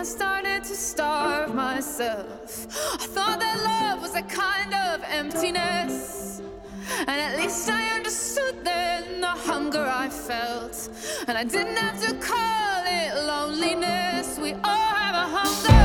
I 0.00 0.02
started 0.02 0.64
to 0.64 0.74
starve 0.74 1.54
myself. 1.54 2.66
I 2.94 3.04
thought 3.04 3.38
that 3.38 3.60
love 3.62 4.00
was 4.00 4.14
a 4.14 4.22
kind 4.22 4.72
of 4.72 5.04
emptiness. 5.06 6.40
And 7.00 7.10
at 7.10 7.36
least 7.36 7.68
I 7.68 7.86
understood 7.96 8.64
then 8.64 9.20
the 9.20 9.26
hunger 9.26 9.84
I 9.86 10.08
felt. 10.08 10.88
And 11.28 11.36
I 11.36 11.44
didn't 11.44 11.76
have 11.76 12.00
to 12.00 12.14
call 12.14 12.82
it 12.86 13.26
loneliness. 13.26 14.38
We 14.38 14.54
all 14.64 14.94
have 14.94 15.16
a 15.16 15.36
hunger. 15.36 15.79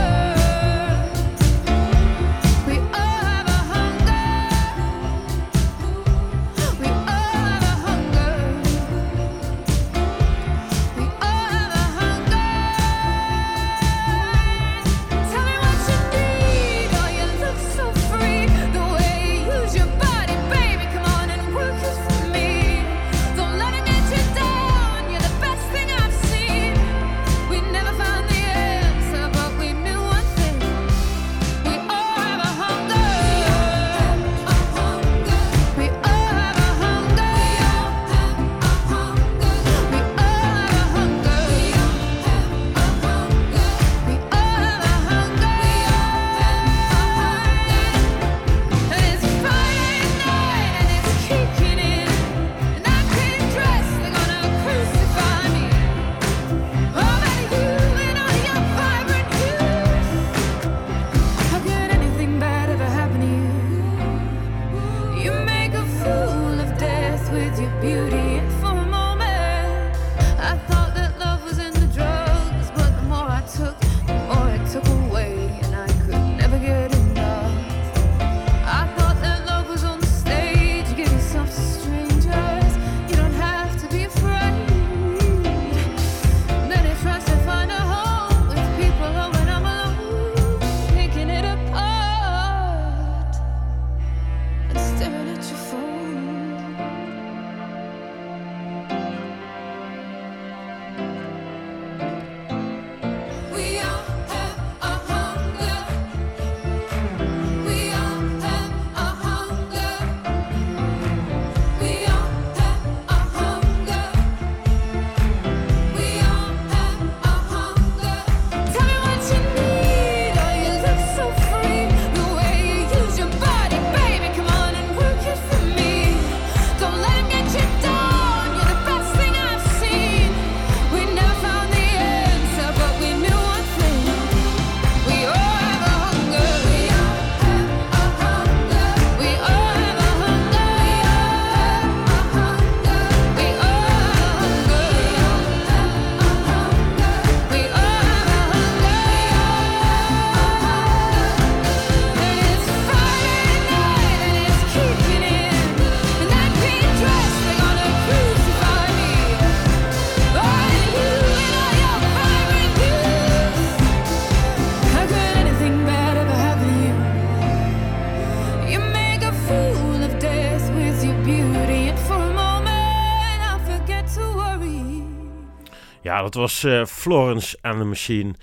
Dat 176.36 176.44
was 176.44 176.64
eh, 176.64 176.86
Florence 176.86 177.58
and 177.62 177.78
the 177.78 177.86
Machine. 177.86 178.34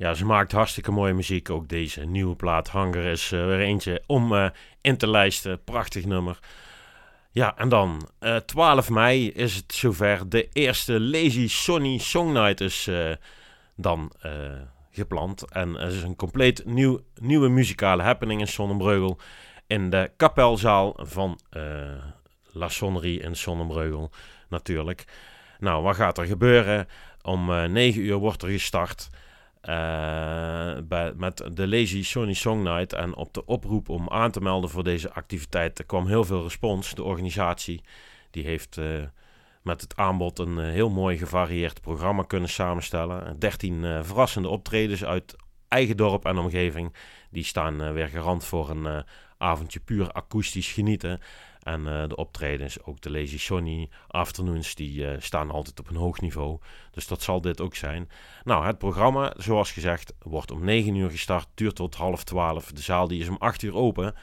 Ja, 0.00 0.14
ze 0.14 0.24
maakt 0.24 0.52
hartstikke 0.52 0.90
mooie 0.90 1.12
muziek. 1.12 1.50
Ook 1.50 1.68
deze 1.68 2.04
nieuwe 2.04 2.36
plaat 2.36 2.68
Hanger 2.68 3.04
is 3.04 3.32
eh, 3.32 3.44
weer 3.44 3.60
eentje 3.60 4.02
om 4.06 4.34
eh, 4.34 4.48
in 4.80 4.96
te 4.96 5.08
lijsten. 5.08 5.64
Prachtig 5.64 6.04
nummer. 6.04 6.38
Ja, 7.30 7.56
en 7.56 7.68
dan 7.68 8.08
eh, 8.18 8.36
12 8.36 8.90
mei 8.90 9.30
is 9.30 9.56
het 9.56 9.72
zover. 9.72 10.28
De 10.28 10.48
eerste 10.52 11.00
Lazy 11.00 11.48
Sonny 11.48 11.98
Song 11.98 12.32
Night 12.32 12.60
is 12.60 12.90
dan 13.76 14.12
gepland. 14.90 15.50
En 15.50 15.74
het 15.74 15.92
is 15.92 16.02
een 16.02 16.16
compleet 16.16 16.64
nieuw, 16.64 17.00
nieuwe 17.14 17.48
muzikale 17.48 18.02
happening 18.02 18.40
in 18.40 18.48
Sonnenbreugel. 18.48 19.18
In 19.66 19.90
de 19.90 20.10
kapelzaal 20.16 20.94
van 20.98 21.40
La 22.52 22.68
Sonnerie 22.68 23.20
in 23.20 23.36
Sonnenbreugel 23.36 24.10
natuurlijk. 24.48 25.04
Nou, 25.58 25.82
wat 25.82 25.96
gaat 25.96 26.18
er 26.18 26.26
gebeuren? 26.26 26.88
Om 27.22 27.52
eh 27.52 27.64
9 27.64 28.00
uur 28.00 28.16
wordt 28.16 28.42
er 28.42 28.48
gestart 28.48 29.10
eh, 29.60 30.76
bij, 30.84 31.12
met 31.16 31.44
de 31.52 31.68
Lazy 31.68 32.04
Sony 32.04 32.32
Song 32.34 32.62
Night. 32.62 32.92
En 32.92 33.14
op 33.14 33.34
de 33.34 33.46
oproep 33.46 33.88
om 33.88 34.08
aan 34.08 34.30
te 34.30 34.40
melden 34.40 34.70
voor 34.70 34.84
deze 34.84 35.12
activiteit 35.12 35.86
kwam 35.86 36.06
heel 36.06 36.24
veel 36.24 36.42
respons. 36.42 36.94
De 36.94 37.02
organisatie 37.02 37.82
die 38.30 38.44
heeft 38.44 38.78
eh, 38.78 38.86
met 39.62 39.80
het 39.80 39.96
aanbod 39.96 40.38
een 40.38 40.58
eh, 40.58 40.70
heel 40.70 40.90
mooi 40.90 41.18
gevarieerd 41.18 41.80
programma 41.80 42.22
kunnen 42.22 42.48
samenstellen. 42.48 43.38
13 43.38 43.84
eh, 43.84 43.98
verrassende 44.02 44.48
optredens 44.48 45.04
uit 45.04 45.36
eigen 45.70 45.96
dorp 45.96 46.24
en 46.24 46.38
omgeving. 46.38 46.94
Die 47.30 47.44
staan 47.44 47.82
eh, 47.82 47.92
weer 47.92 48.08
garant 48.08 48.44
voor 48.44 48.70
een 48.70 48.86
eh, 48.86 49.02
avondje 49.40 49.80
puur 49.80 50.12
akoestisch 50.12 50.72
genieten. 50.72 51.20
En 51.62 51.86
eh, 51.86 52.08
de 52.08 52.16
optredens, 52.16 52.82
ook 52.82 53.00
de 53.00 53.10
Lazy 53.10 53.38
Sonny 53.38 53.88
afternoons, 54.06 54.74
die 54.74 55.06
eh, 55.06 55.20
staan 55.20 55.50
altijd 55.50 55.80
op 55.80 55.88
een 55.88 55.96
hoog 55.96 56.20
niveau. 56.20 56.58
Dus 56.90 57.06
dat 57.06 57.22
zal 57.22 57.40
dit 57.40 57.60
ook 57.60 57.74
zijn. 57.74 58.10
Nou, 58.44 58.66
het 58.66 58.78
programma, 58.78 59.34
zoals 59.36 59.72
gezegd, 59.72 60.12
wordt 60.18 60.50
om 60.50 60.64
9 60.64 60.94
uur 60.94 61.10
gestart, 61.10 61.48
duurt 61.54 61.74
tot 61.74 61.94
half 61.94 62.24
12. 62.24 62.72
De 62.72 62.80
zaal 62.80 63.08
die 63.08 63.20
is 63.20 63.28
om 63.28 63.36
8 63.38 63.62
uur 63.62 63.74
open. 63.74 64.14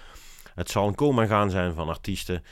Het 0.55 0.69
zal 0.69 0.87
een 0.87 0.95
komen 0.95 1.23
en 1.23 1.29
gaan 1.29 1.49
zijn 1.49 1.73
van 1.73 1.87
artiesten. 1.87 2.43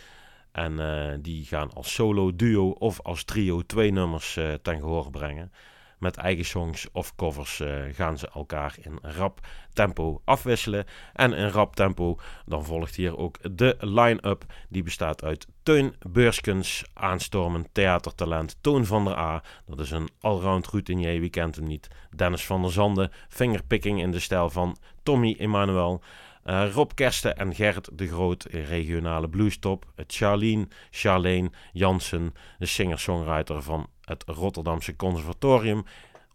En 0.51 0.80
eh, 0.80 1.18
die 1.20 1.45
gaan 1.45 1.74
als 1.74 1.93
solo, 1.93 2.36
duo 2.36 2.70
of 2.70 3.01
als 3.01 3.24
trio 3.24 3.61
twee 3.61 3.91
nummers 3.91 4.39
ten 4.61 4.80
gehoor 4.80 5.11
brengen. 5.11 5.51
Met 6.00 6.18
eigen 6.18 6.46
songs 6.46 6.88
of 6.91 7.16
covers 7.16 7.60
uh, 7.60 7.84
gaan 7.91 8.18
ze 8.18 8.30
elkaar 8.34 8.76
in 8.82 9.00
rap 9.02 9.39
tempo 9.74 10.22
afwisselen. 10.26 10.86
En 11.14 11.34
in 11.34 11.48
rap 11.48 11.76
tempo 11.76 12.20
dan 12.46 12.66
volgt 12.66 12.96
hier 12.96 13.18
ook 13.18 13.58
de 13.58 13.76
line-up. 13.80 14.43
Die 14.70 14.84
bestaat 14.84 15.24
uit 15.24 15.48
Teun 15.64 15.96
Beurskens, 16.10 16.86
aanstormend 16.93 17.68
theatertalent 17.72 18.58
Toon 18.62 18.86
van 18.86 19.06
der 19.06 19.18
A. 19.18 19.43
Dat 19.66 19.80
is 19.80 19.91
een 19.91 20.10
allround 20.20 20.68
routinier, 20.68 21.20
wie 21.20 21.30
kent 21.30 21.56
hem 21.56 21.66
niet. 21.66 21.88
Dennis 22.16 22.46
van 22.46 22.62
der 22.62 22.72
Zanden, 22.72 23.12
fingerpicking 23.30 24.02
in 24.02 24.12
de 24.12 24.20
stijl 24.20 24.50
van 24.50 24.78
Tommy 25.04 25.36
Emmanuel. 25.39 26.02
Uh, 26.46 26.74
Rob 26.74 26.91
Kersten 26.93 27.38
en 27.38 27.56
Gert 27.56 27.89
de 27.93 28.08
Groot, 28.08 28.43
regionale 28.43 29.30
bluestop. 29.30 29.86
Charlene, 30.08 30.68
Charlene 30.91 31.52
Jansen, 31.74 32.34
de 32.58 32.66
singer-songwriter 32.66 33.62
van 33.62 33.88
het 34.06 34.24
Rotterdamse 34.28 34.95
Conservatorium. 34.95 35.84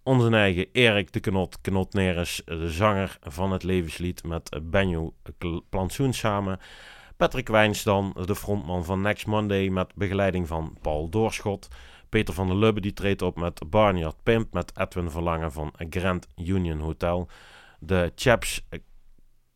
Onze 0.02 0.30
eigen 0.30 0.66
Erik 0.72 1.12
de 1.12 1.20
Knot, 1.20 1.60
Knot 1.60 1.92
Neres, 1.92 2.42
de 2.44 2.70
zanger 2.70 3.18
van 3.22 3.52
het 3.52 3.62
levenslied 3.62 4.24
met 4.24 4.60
Benjo 4.62 5.14
Plantsoen 5.68 6.12
samen. 6.12 6.58
Patrick 7.16 7.48
Wijnsdan, 7.48 8.16
de 8.24 8.36
frontman 8.36 8.84
van 8.84 9.00
Next 9.00 9.26
Monday 9.26 9.68
met 9.68 9.94
begeleiding 9.94 10.48
van 10.48 10.76
Paul 10.80 11.08
Doorschot. 11.08 11.68
Peter 12.08 12.34
van 12.34 12.46
der 12.46 12.56
Lubbe 12.56 12.80
die 12.80 12.92
treedt 12.92 13.22
op 13.22 13.36
met 13.36 13.70
Barnard 13.70 14.16
Pimp 14.22 14.52
met 14.52 14.72
Edwin 14.76 15.10
Verlangen 15.10 15.52
van 15.52 15.72
Grand 15.90 16.26
Union 16.36 16.78
Hotel. 16.78 17.28
De 17.78 18.12
Chaps 18.14 18.66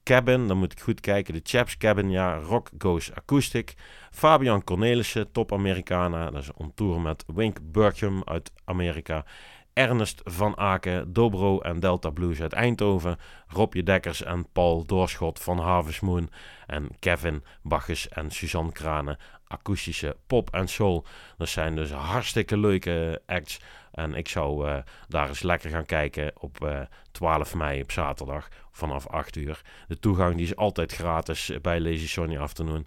Cabin, 0.04 0.48
dan 0.48 0.58
moet 0.58 0.72
ik 0.72 0.80
goed 0.80 1.00
kijken. 1.00 1.34
De 1.34 1.40
Chaps 1.42 1.76
Cabin, 1.76 2.10
ja, 2.10 2.36
Rock 2.36 2.70
Goes 2.78 3.12
Acoustic. 3.14 3.74
Fabian 4.10 4.64
Cornelissen, 4.64 5.32
top 5.32 5.52
Americana. 5.52 6.30
Dat 6.30 6.42
is 6.42 6.52
on 6.52 6.72
tour 6.74 7.00
met 7.00 7.24
Wink 7.26 7.58
Burkham 7.62 8.22
uit 8.24 8.52
Amerika. 8.64 9.24
Ernest 9.72 10.20
van 10.24 10.58
Aken, 10.58 11.12
Dobro 11.12 11.60
en 11.60 11.80
Delta 11.80 12.10
Blues 12.10 12.40
uit 12.40 12.52
Eindhoven. 12.52 13.18
Robje 13.46 13.82
Dekkers 13.82 14.22
en 14.22 14.46
Paul 14.52 14.84
Doorschot 14.84 15.40
van 15.40 15.58
Harvest 15.58 16.02
Moon. 16.02 16.30
En 16.66 16.88
Kevin 16.98 17.44
Bacchus 17.62 18.08
en 18.08 18.30
Suzanne 18.30 18.72
Kranen, 18.72 19.18
akoestische 19.46 20.16
pop 20.26 20.50
en 20.50 20.68
soul. 20.68 21.04
Dat 21.36 21.48
zijn 21.48 21.76
dus 21.76 21.90
hartstikke 21.90 22.58
leuke 22.58 23.22
acts. 23.26 23.60
En 23.94 24.14
ik 24.14 24.28
zou 24.28 24.68
uh, 24.68 24.76
daar 25.08 25.28
eens 25.28 25.42
lekker 25.42 25.70
gaan 25.70 25.86
kijken 25.86 26.32
op 26.38 26.58
uh, 26.62 26.80
12 27.12 27.54
mei 27.54 27.82
op 27.82 27.92
zaterdag 27.92 28.48
vanaf 28.70 29.06
8 29.06 29.36
uur. 29.36 29.62
De 29.88 29.98
toegang 29.98 30.36
die 30.36 30.44
is 30.44 30.56
altijd 30.56 30.92
gratis 30.92 31.52
bij 31.62 31.80
Lazy 31.80 32.08
Sony 32.08 32.38
Afternoon. 32.38 32.86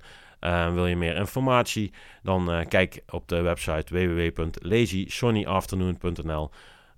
Wil 0.73 0.87
je 0.87 0.95
meer 0.95 1.15
informatie, 1.15 1.93
dan 2.23 2.65
kijk 2.67 3.01
op 3.09 3.27
de 3.27 3.41
website 3.41 3.93
www.lazysonyafternoon.nl. 3.93 6.49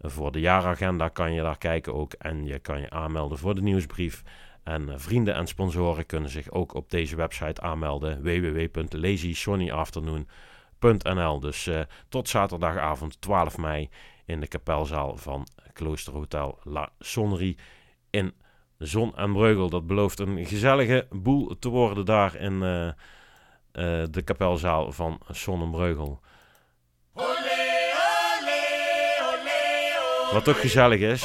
voor 0.01 0.32
de 0.32 0.39
jaaragenda 0.39 1.07
kan 1.07 1.34
je 1.34 1.41
daar 1.41 1.57
kijken 1.57 1.93
ook 1.93 2.14
en 2.14 2.45
je 2.45 2.60
kan 2.60 2.82
je 2.82 2.89
aanmelden 2.89 3.38
voor 3.38 3.55
de 3.55 3.62
nieuwsbrief. 3.62 4.24
En 4.64 4.99
vrienden 4.99 5.36
en 5.36 5.47
sponsoren 5.47 6.05
kunnen 6.05 6.30
zich 6.30 6.51
ook 6.51 6.74
op 6.74 6.89
deze 6.89 7.16
website 7.16 7.62
aanmelden 7.62 8.22
www.lazysonyafternoon.nl. 10.80 11.39
Dus 11.39 11.69
tot 12.09 12.30
zaterdagavond 12.30 13.21
12 13.21 13.57
mei 13.57 13.89
in 14.25 14.39
de 14.39 14.47
kapelzaal 14.47 15.17
van 15.17 15.47
Kloosterhotel 15.73 16.59
La 16.63 16.89
Sonnerie 16.99 17.57
in 18.09 18.34
Zon 18.77 19.17
en 19.17 19.34
Breugel. 19.34 19.69
Dat 19.69 19.88
belooft 19.88 20.19
een 20.19 20.45
gezellige 20.45 21.07
boel 21.09 21.59
te 21.59 21.69
worden 21.69 22.05
daar 22.05 22.36
in 22.36 22.53
uh, 22.53 22.86
uh, 22.86 22.93
de 24.11 24.21
kapelzaal 24.23 24.91
van 24.91 25.19
Zon 25.32 25.61
en 25.61 25.71
Breugel. 25.71 26.19
Wat 30.32 30.49
ook 30.49 30.59
gezellig 30.59 30.99
is. 30.99 31.21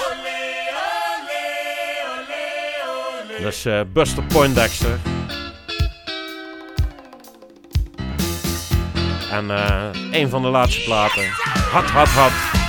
Dat 3.43 3.53
is 3.53 3.67
Buster 3.93 4.25
Poindexter. 4.25 5.14
En 9.35 9.51
een 10.11 10.29
van 10.29 10.43
de 10.43 10.49
laatste 10.49 10.83
platen. 10.85 11.25
Hat, 11.73 11.91
hat, 11.91 12.09
hat. 12.09 12.64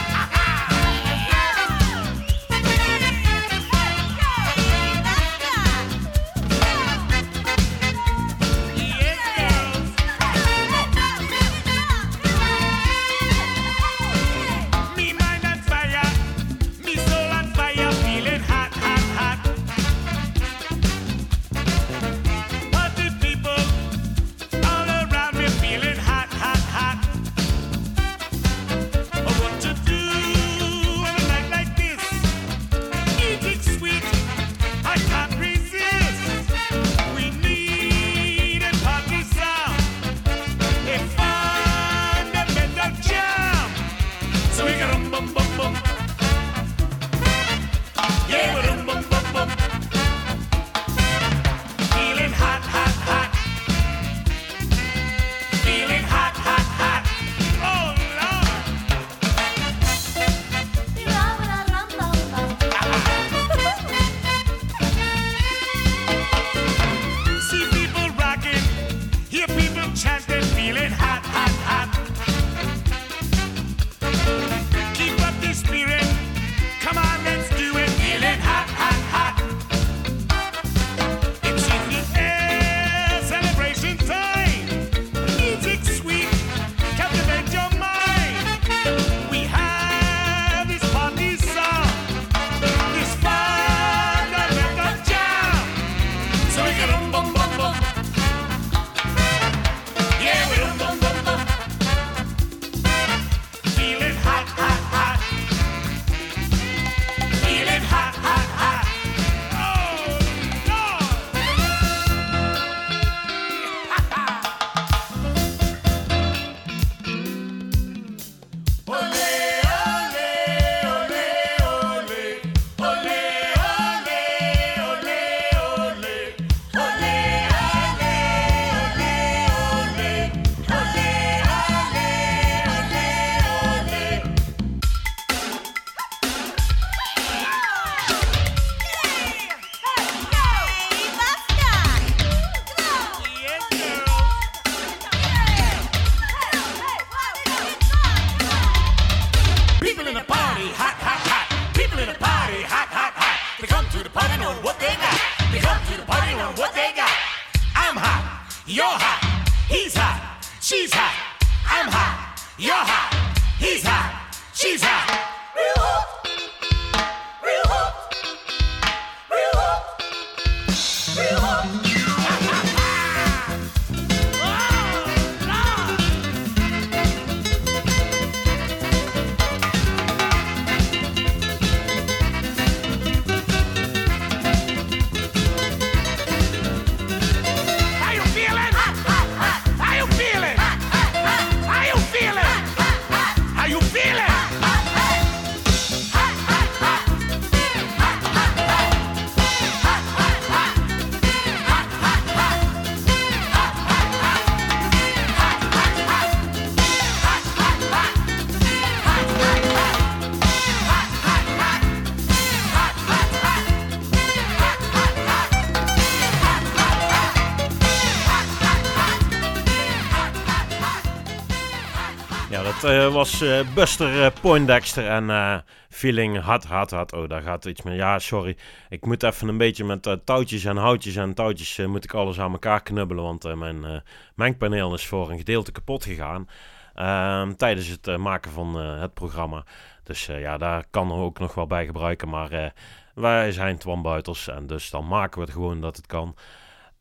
Dat 222.81 222.91
eh, 222.91 223.13
was 223.13 223.41
eh, 223.41 223.59
Buster 223.73 224.23
eh, 224.23 224.31
Poindexter 224.41 225.07
en 225.07 225.63
Feeling 225.89 226.43
Hot, 226.43 226.65
Hot, 226.65 226.91
Hot. 226.91 227.13
Oh, 227.13 227.29
daar 227.29 227.41
gaat 227.41 227.65
iets 227.65 227.81
mee. 227.81 227.95
Ja, 227.95 228.19
sorry. 228.19 228.57
Ik 228.89 229.05
moet 229.05 229.23
even 229.23 229.47
een 229.47 229.57
beetje 229.57 229.83
met 229.83 230.19
touwtjes 230.25 230.65
en 230.65 230.77
houtjes 230.77 231.15
en 231.15 231.33
touwtjes 231.33 231.77
moet 231.87 232.03
ik 232.03 232.13
alles 232.13 232.39
aan 232.39 232.51
elkaar 232.51 232.83
knubbelen. 232.83 233.23
Want 233.23 233.55
mijn 233.55 234.03
mengpaneel 234.35 234.93
is 234.93 235.05
voor 235.05 235.31
een 235.31 235.37
gedeelte 235.37 235.71
kapot 235.71 236.03
gegaan. 236.03 236.49
ehm, 236.95 237.53
tijdens 237.53 237.87
het 237.87 238.17
maken 238.17 238.51
van 238.51 238.75
het 238.75 239.13
programma. 239.13 239.63
Dus 240.03 240.25
ja, 240.25 240.57
daar 240.57 240.85
kan 240.89 241.11
er 241.11 241.17
ook 241.17 241.39
nog 241.39 241.53
wel 241.53 241.67
bij 241.67 241.85
gebruiken. 241.85 242.29
Maar 242.29 242.73
wij 243.13 243.51
zijn 243.51 243.77
Twan 243.77 244.23
en 244.45 244.67
dus 244.67 244.89
dan 244.89 245.07
maken 245.07 245.39
we 245.39 245.45
het 245.45 245.53
gewoon 245.53 245.81
dat 245.81 245.95
het 245.95 246.07
kan. 246.07 246.35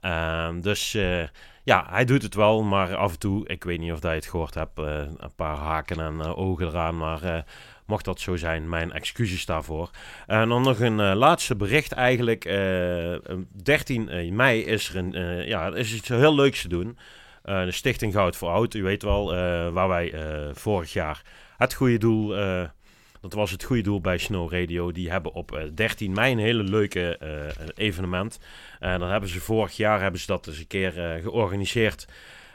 Ehm, 0.01 0.61
dus 0.61 0.97
ja, 1.65 1.87
hij 1.91 2.05
doet 2.05 2.23
het 2.23 2.35
wel, 2.35 2.62
maar 2.62 2.97
af 2.97 3.12
en 3.12 3.19
toe, 3.19 3.49
ik 3.49 3.65
weet 3.65 3.79
niet 3.79 3.93
of 3.93 4.01
dat 4.01 4.11
je 4.11 4.17
het 4.17 4.27
gehoord 4.27 4.55
hebt, 4.55 4.79
eh, 4.79 4.99
een 5.17 5.35
paar 5.37 5.57
haken 5.57 6.01
en 6.01 6.21
eh, 6.21 6.39
ogen 6.39 6.67
eraan, 6.67 6.97
maar 6.97 7.23
eh, 7.23 7.43
mocht 7.87 8.05
dat 8.05 8.21
zo 8.21 8.37
zijn, 8.37 8.69
mijn 8.69 8.93
excuses 8.93 9.47
daarvoor. 9.47 9.91
En 10.27 10.49
dan 10.49 10.62
nog 10.62 10.81
een 10.81 11.15
laatste 11.17 11.57
bericht 11.57 11.93
eigenlijk. 11.93 12.45
eh, 12.45 13.37
13 13.62 14.35
mei 14.37 14.61
is 14.65 14.89
er 14.89 14.97
een, 14.97 15.47
ja, 15.47 15.75
is 15.75 15.95
iets 15.95 16.09
heel 16.09 16.35
leuks 16.35 16.62
te 16.62 16.69
doen. 16.69 16.99
De 17.43 17.73
Stichting 17.73 18.12
Goud 18.12 18.37
voor 18.37 18.49
Oud, 18.49 18.75
u 18.75 18.83
weet 18.83 19.03
wel, 19.03 19.35
waar 19.73 19.89
wij 19.89 20.15
vorig 20.55 20.93
jaar 20.93 21.23
het 21.57 21.75
goede 21.75 21.99
doel... 21.99 22.35
eh, 23.25 23.31
dat 23.31 23.33
was 23.33 23.51
het 23.51 23.64
goede 23.64 23.83
doel 23.83 24.01
bij 24.01 24.18
Snow 24.18 24.53
Radio. 24.53 24.93
Die 24.93 25.11
hebben 25.11 25.33
op 25.33 25.53
eh, 25.53 25.64
13 25.75 26.12
mei 26.12 26.33
een 26.33 26.39
hele 26.39 26.62
leuke 26.62 27.18
eh, 27.18 27.66
evenement. 27.75 28.39
En 28.81 29.01
dan 29.01 29.11
hebben 29.11 29.29
ze 29.29 29.41
vorig 29.41 29.77
jaar 29.77 30.01
hebben 30.01 30.20
ze 30.20 30.27
dat 30.27 30.47
eens 30.47 30.59
een 30.59 30.66
keer 30.66 30.99
eh, 31.05 31.22
georganiseerd. 31.22 32.07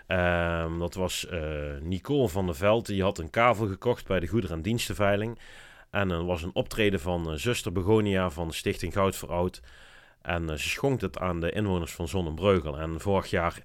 Ehm, 0.08 0.80
dat 0.80 0.94
was 0.94 1.28
eh, 1.28 1.42
Nicole 1.82 2.30
van 2.30 2.46
der 2.46 2.56
Veld. 2.56 2.86
Die 2.86 3.04
had 3.04 3.18
een 3.18 3.30
kavel 3.30 3.68
gekocht 3.68 4.08
bij 4.08 4.20
de 4.20 4.28
Goederen- 4.28 4.56
en 4.56 4.62
Dienstenveiling. 4.62 5.40
En 5.90 6.10
er 6.12 6.26
was 6.26 6.44
een 6.44 6.54
optreden 6.54 7.00
van 7.00 7.32
eh, 7.32 7.38
zuster 7.38 7.72
Begonia 7.72 8.30
van 8.30 8.54
Stichting 8.54 8.94
Goud 8.94 9.16
voor 9.16 9.30
Oud. 9.30 9.62
En 10.22 10.50
eh, 10.50 10.56
ze 10.56 10.70
schonk 10.70 11.02
het 11.02 11.20
aan 11.20 11.40
de 11.40 11.52
inwoners 11.52 11.92
van 11.92 12.08
Zonnebreugel. 12.08 12.78
En 12.78 13.00
vorig 13.00 13.30
jaar 13.30 13.62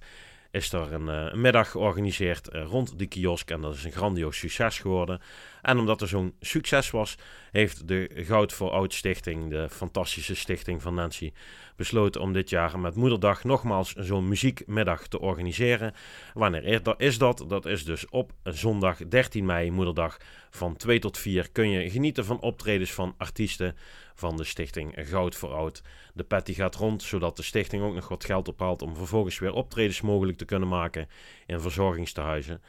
is 0.51 0.73
er 0.73 0.93
een, 0.93 1.09
eh, 1.09 1.31
een 1.31 1.41
middag 1.41 1.71
georganiseerd 1.71 2.47
eh, 2.47 2.63
rond 2.63 2.99
de 2.99 3.05
kiosk. 3.05 3.51
En 3.51 3.61
dat 3.61 3.73
is 3.73 3.83
een 3.83 3.91
grandioos 3.91 4.37
succes 4.37 4.79
geworden. 4.79 5.21
En 5.65 5.77
omdat 5.77 6.01
er 6.01 6.07
zo'n 6.07 6.35
succes 6.39 6.91
was, 6.91 7.17
heeft 7.51 7.87
de 7.87 8.09
Goud 8.13 8.53
voor 8.53 8.71
Oud 8.71 8.93
Stichting, 8.93 9.49
de 9.49 9.69
fantastische 9.69 10.35
stichting 10.35 10.81
van 10.81 10.93
Nancy, 10.93 11.31
besloten 11.75 12.21
om 12.21 12.33
dit 12.33 12.49
jaar 12.49 12.79
met 12.79 12.95
Moederdag 12.95 13.43
nogmaals 13.43 13.93
zo'n 13.93 14.27
muziekmiddag 14.27 15.07
te 15.07 15.19
organiseren. 15.19 15.93
Wanneer 16.33 16.97
is 16.97 17.17
dat? 17.17 17.45
Dat 17.47 17.65
is 17.65 17.85
dus 17.85 18.09
op 18.09 18.31
zondag 18.43 18.97
13 19.07 19.45
mei, 19.45 19.71
Moederdag, 19.71 20.17
van 20.49 20.75
2 20.75 20.99
tot 20.99 21.17
4 21.17 21.51
kun 21.51 21.69
je 21.69 21.89
genieten 21.89 22.25
van 22.25 22.39
optredens 22.39 22.93
van 22.93 23.15
artiesten 23.17 23.75
van 24.15 24.37
de 24.37 24.43
stichting 24.43 24.93
Goud 24.95 25.35
voor 25.35 25.53
Oud. 25.53 25.81
De 26.13 26.41
die 26.43 26.55
gaat 26.55 26.75
rond, 26.75 27.03
zodat 27.03 27.37
de 27.37 27.43
stichting 27.43 27.83
ook 27.83 27.93
nog 27.93 28.07
wat 28.07 28.25
geld 28.25 28.47
ophaalt 28.47 28.81
om 28.81 28.95
vervolgens 28.95 29.39
weer 29.39 29.53
optredens 29.53 30.01
mogelijk 30.01 30.37
te 30.37 30.45
kunnen 30.45 30.67
maken 30.67 31.07
in 31.45 31.59
verzorgingstehuizen. 31.59 32.61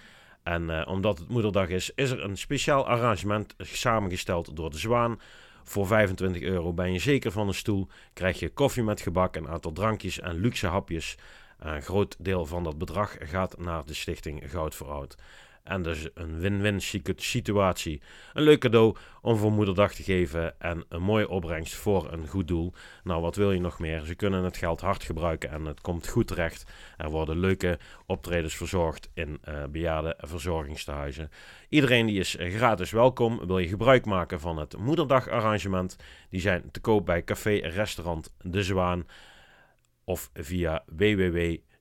En 0.47 0.71
eh, 0.71 0.89
omdat 0.89 1.19
het 1.19 1.29
Moederdag 1.29 1.69
is, 1.69 1.91
is 1.95 2.11
er 2.11 2.25
een 2.25 2.37
speciaal 2.37 2.87
arrangement 2.87 3.55
samengesteld 3.59 4.57
door 4.57 4.71
de 4.71 4.79
Zwaan. 4.79 5.21
Voor 5.65 5.87
25 5.87 6.43
euro 6.43 6.73
ben 6.73 6.93
je 6.93 6.99
zeker 6.99 7.33
van 7.33 7.49
een 7.49 7.55
stoel, 7.55 7.89
krijg 8.13 8.39
je 8.39 8.49
koffie 8.49 8.83
met 8.83 9.01
gebak, 9.01 9.37
een 9.37 9.49
aantal 9.49 9.73
drankjes 9.73 10.21
en 10.21 10.41
luxe 10.41 10.67
hapjes. 10.67 11.17
Een 11.59 11.83
groot 11.83 12.17
deel 12.19 12.47
van 12.47 12.65
dat 12.65 12.79
bedrag 12.79 13.17
gaat 13.19 13.59
naar 13.59 13.85
de 13.87 13.95
stichting 13.95 14.51
Goud 14.51 14.75
voor 14.75 14.89
Oud. 14.91 15.17
En 15.67 15.83
dus 15.83 16.09
een 16.15 16.39
win-win 16.39 16.81
situ- 16.81 17.15
situatie. 17.17 18.01
Een 18.33 18.43
leuk 18.43 18.61
cadeau 18.61 18.97
om 19.21 19.37
voor 19.37 19.53
Moederdag 19.53 19.95
te 19.95 20.03
geven 20.03 20.61
en 20.61 20.85
een 20.89 21.03
mooie 21.03 21.29
opbrengst 21.29 21.75
voor 21.75 22.13
een 22.13 22.29
goed 22.29 22.49
doel. 22.49 22.73
Nou, 23.05 23.21
wat 23.21 23.37
wil 23.37 23.53
je 23.53 23.61
nog 23.61 23.79
meer? 23.79 24.05
Ze 24.05 24.15
kunnen 24.15 24.45
het 24.45 24.57
geld 24.57 24.81
hard 24.81 25.03
gebruiken 25.03 25.51
en 25.51 25.65
het 25.65 25.81
komt 25.81 26.09
goed 26.09 26.27
terecht. 26.27 26.65
Er 26.97 27.11
worden 27.11 27.39
leuke 27.39 27.79
optredens 28.07 28.57
verzorgd 28.57 29.11
in 29.15 29.39
eh 29.43 29.65
bejaardenverzorgingstehuizen. 29.71 31.31
Iedereen 31.69 32.07
die 32.07 32.19
is 32.19 32.37
eh, 32.37 32.55
gratis 32.55 32.91
welkom. 32.91 33.47
Wil 33.47 33.59
je 33.59 33.69
gebruik 33.69 34.05
maken 34.05 34.41
van 34.41 34.59
het 34.59 34.77
Moederdag-arrangement? 34.77 35.97
Die 36.31 36.41
zijn 36.41 36.71
te 36.71 36.81
koop 36.81 37.07
bij 37.07 37.25
café 37.25 37.55
restaurant 37.63 38.35
De 38.41 38.63
Zwaan 38.63 39.07
of 40.05 40.31
via 40.35 40.85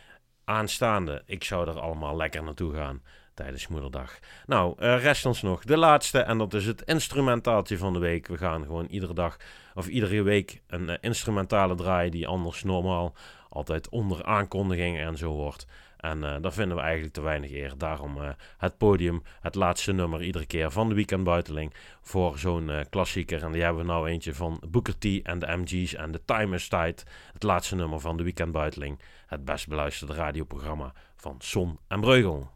aanstaande. 0.44 1.22
Ik 1.26 1.44
zou 1.44 1.68
er 1.68 1.80
allemaal 1.80 2.16
lekker 2.16 2.42
naartoe 2.42 2.74
gaan 2.74 3.02
tijdens 3.34 3.68
Moederdag. 3.68 4.18
Nou, 4.46 4.74
rest 4.78 5.26
ons 5.26 5.42
nog 5.42 5.64
de 5.64 5.76
laatste 5.76 6.18
en 6.18 6.38
dat 6.38 6.54
is 6.54 6.66
het 6.66 6.82
instrumentaaltje 6.82 7.78
van 7.78 7.92
de 7.92 7.98
week. 7.98 8.26
We 8.26 8.36
gaan 8.36 8.64
gewoon 8.64 8.86
iedere 8.86 9.14
dag 9.14 9.36
of 9.74 9.86
iedere 9.86 10.22
week 10.22 10.62
een 10.66 10.88
eh, 10.88 10.96
instrumentale 11.00 11.74
draaien 11.74 12.10
die 12.10 12.26
anders 12.26 12.62
normaal 12.62 13.14
altijd 13.48 13.88
onder 13.88 14.24
aankondigingen 14.24 15.06
en 15.06 15.16
zo 15.16 15.30
hoort. 15.30 15.66
En 16.04 16.24
eh, 16.24 16.34
uh, 16.34 16.42
daar 16.42 16.52
vinden 16.52 16.76
we 16.76 16.82
eigenlijk 16.82 17.14
te 17.14 17.20
weinig 17.20 17.50
eer. 17.50 17.78
Daarom 17.78 18.22
eh, 18.22 18.28
het 18.58 18.78
podium, 18.78 19.22
het 19.40 19.54
laatste 19.54 19.92
nummer 19.92 20.22
iedere 20.22 20.46
keer 20.46 20.70
van 20.70 20.88
de 20.88 20.94
Weekendbuiteling 20.94 21.74
voor 22.00 22.38
zo'n 22.38 22.68
uh, 22.68 22.80
klassieker. 22.90 23.42
En 23.42 23.52
die 23.52 23.62
hebben 23.62 23.82
we 23.86 23.92
nou 23.92 24.08
eentje 24.08 24.34
van 24.34 24.62
Booker 24.68 24.98
T 24.98 25.22
en 25.22 25.38
de 25.38 25.56
MG's 25.56 25.94
en 25.94 26.10
The 26.10 26.20
Timers 26.24 26.68
tijd, 26.68 27.04
Het 27.32 27.42
laatste 27.42 27.74
nummer 27.74 28.00
van 28.00 28.16
de 28.16 28.22
Weekendbuiteling, 28.22 29.00
Het 29.26 29.44
best 29.44 29.68
beluisterde 29.68 30.14
radioprogramma 30.14 30.92
van 31.16 31.36
Son 31.38 31.78
en 31.88 32.00
Breugel. 32.00 32.52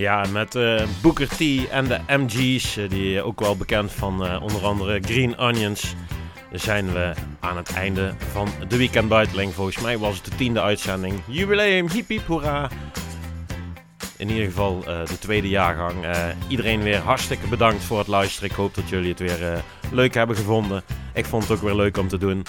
Ja, 0.00 0.24
met 0.32 0.54
eh, 0.54 0.82
Booker 1.02 1.28
T 1.28 1.68
en 1.70 1.84
de 1.84 2.00
MG's, 2.06 2.76
eh, 2.76 2.88
die 2.88 3.22
ook 3.22 3.40
wel 3.40 3.56
bekend 3.56 3.92
van 3.92 4.24
eh, 4.24 4.42
onder 4.42 4.64
andere 4.64 5.00
Green 5.00 5.38
Onions, 5.38 5.94
zijn 6.52 6.92
we 6.92 7.12
aan 7.40 7.56
het 7.56 7.72
einde 7.72 8.14
van 8.32 8.48
de 8.68 8.76
Weekend 8.76 9.08
Buiteling. 9.08 9.54
Volgens 9.54 9.80
mij 9.80 9.98
was 9.98 10.16
het 10.16 10.24
de 10.24 10.34
tiende 10.34 10.60
uitzending. 10.60 11.14
Jubileum, 11.26 11.90
hiep 11.90 12.08
hiep. 12.08 12.42
In 14.16 14.28
ieder 14.28 14.44
geval 14.44 14.80
de 14.84 15.18
tweede 15.18 15.48
jaargang. 15.48 15.94
Iedereen 16.48 16.82
weer 16.82 16.98
hartstikke 16.98 17.46
bedankt 17.46 17.82
voor 17.82 17.98
het 17.98 18.06
luisteren. 18.06 18.50
Ik 18.50 18.56
hoop 18.56 18.74
dat 18.74 18.88
jullie 18.88 19.08
het 19.08 19.18
weer 19.18 19.62
leuk 19.90 20.14
hebben 20.14 20.36
gevonden. 20.36 20.82
Ik 21.14 21.24
vond 21.24 21.42
het 21.42 21.52
ook 21.52 21.62
weer 21.62 21.74
leuk 21.74 21.96
om 21.96 22.08
te 22.08 22.18
doen. 22.18 22.44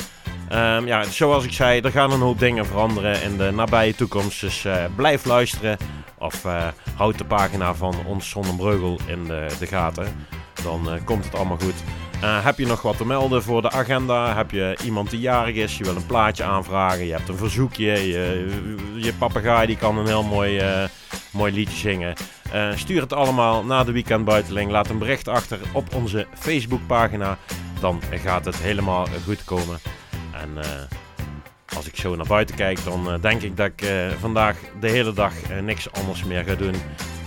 Ehm, 0.51 0.85
ja, 0.85 1.03
zoals 1.03 1.43
ik 1.43 1.51
zei, 1.51 1.81
er 1.81 1.91
gaan 1.91 2.11
een 2.11 2.19
hoop 2.19 2.39
dingen 2.39 2.65
veranderen 2.65 3.21
in 3.21 3.37
de 3.37 3.51
nabije 3.51 3.95
toekomst. 3.95 4.41
Dus 4.41 4.65
eh, 4.65 4.85
blijf 4.95 5.25
luisteren. 5.25 5.77
Of 6.17 6.45
eh, 6.45 6.67
houd 6.95 7.17
de 7.17 7.25
pagina 7.25 7.73
van 7.75 7.95
ons 8.05 8.29
Zonnebreugel 8.29 8.99
in 9.05 9.25
de, 9.25 9.47
de 9.59 9.67
gaten. 9.67 10.25
Dan 10.63 10.91
eh, 10.91 11.05
komt 11.05 11.25
het 11.25 11.35
allemaal 11.35 11.57
goed. 11.57 11.73
Heb 12.21 12.57
je 12.57 12.65
nog 12.65 12.81
wat 12.81 12.97
te 12.97 13.05
melden 13.05 13.43
voor 13.43 13.61
de 13.61 13.71
agenda? 13.71 14.35
Heb 14.35 14.51
je 14.51 14.77
iemand 14.83 15.09
die 15.09 15.19
jarig 15.19 15.55
is? 15.55 15.77
Je 15.77 15.83
wil 15.83 15.95
een 15.95 16.05
plaatje 16.05 16.43
aanvragen? 16.43 17.05
Je 17.05 17.11
hebt 17.11 17.29
een 17.29 17.37
verzoekje? 17.37 18.07
Je, 18.07 18.49
je 18.95 19.13
papegaai 19.13 19.67
die 19.67 19.77
kan 19.77 19.97
een 19.97 20.05
heel 20.05 20.23
mooi, 20.23 20.61
mooi 21.31 21.53
liedje 21.53 21.77
zingen. 21.77 22.13
Stuur 22.75 23.01
het 23.01 23.13
allemaal 23.13 23.63
naar 23.63 23.85
de 23.85 23.91
Weekend 23.91 24.25
Buiteling. 24.25 24.71
Laat 24.71 24.89
een 24.89 24.97
bericht 24.97 25.27
achter 25.27 25.59
op 25.73 25.95
onze 25.95 26.27
Facebookpagina. 26.33 27.37
Dan 27.79 28.01
gaat 28.23 28.45
het 28.45 28.57
helemaal 28.57 29.07
goed 29.25 29.43
komen. 29.43 29.79
En 30.41 30.63
eh, 30.63 30.69
als 31.75 31.87
ik 31.87 31.95
zo 31.95 32.15
naar 32.15 32.27
buiten 32.27 32.55
kijk, 32.55 32.83
dan 32.83 33.11
eh, 33.11 33.21
denk 33.21 33.41
ik 33.41 33.57
dat 33.57 33.67
ik 33.67 33.81
eh, 33.81 34.09
vandaag 34.19 34.57
de 34.79 34.89
hele 34.89 35.13
dag 35.13 35.33
niks 35.61 35.91
anders 35.91 36.23
meer 36.23 36.43
ga 36.43 36.55
doen 36.55 36.75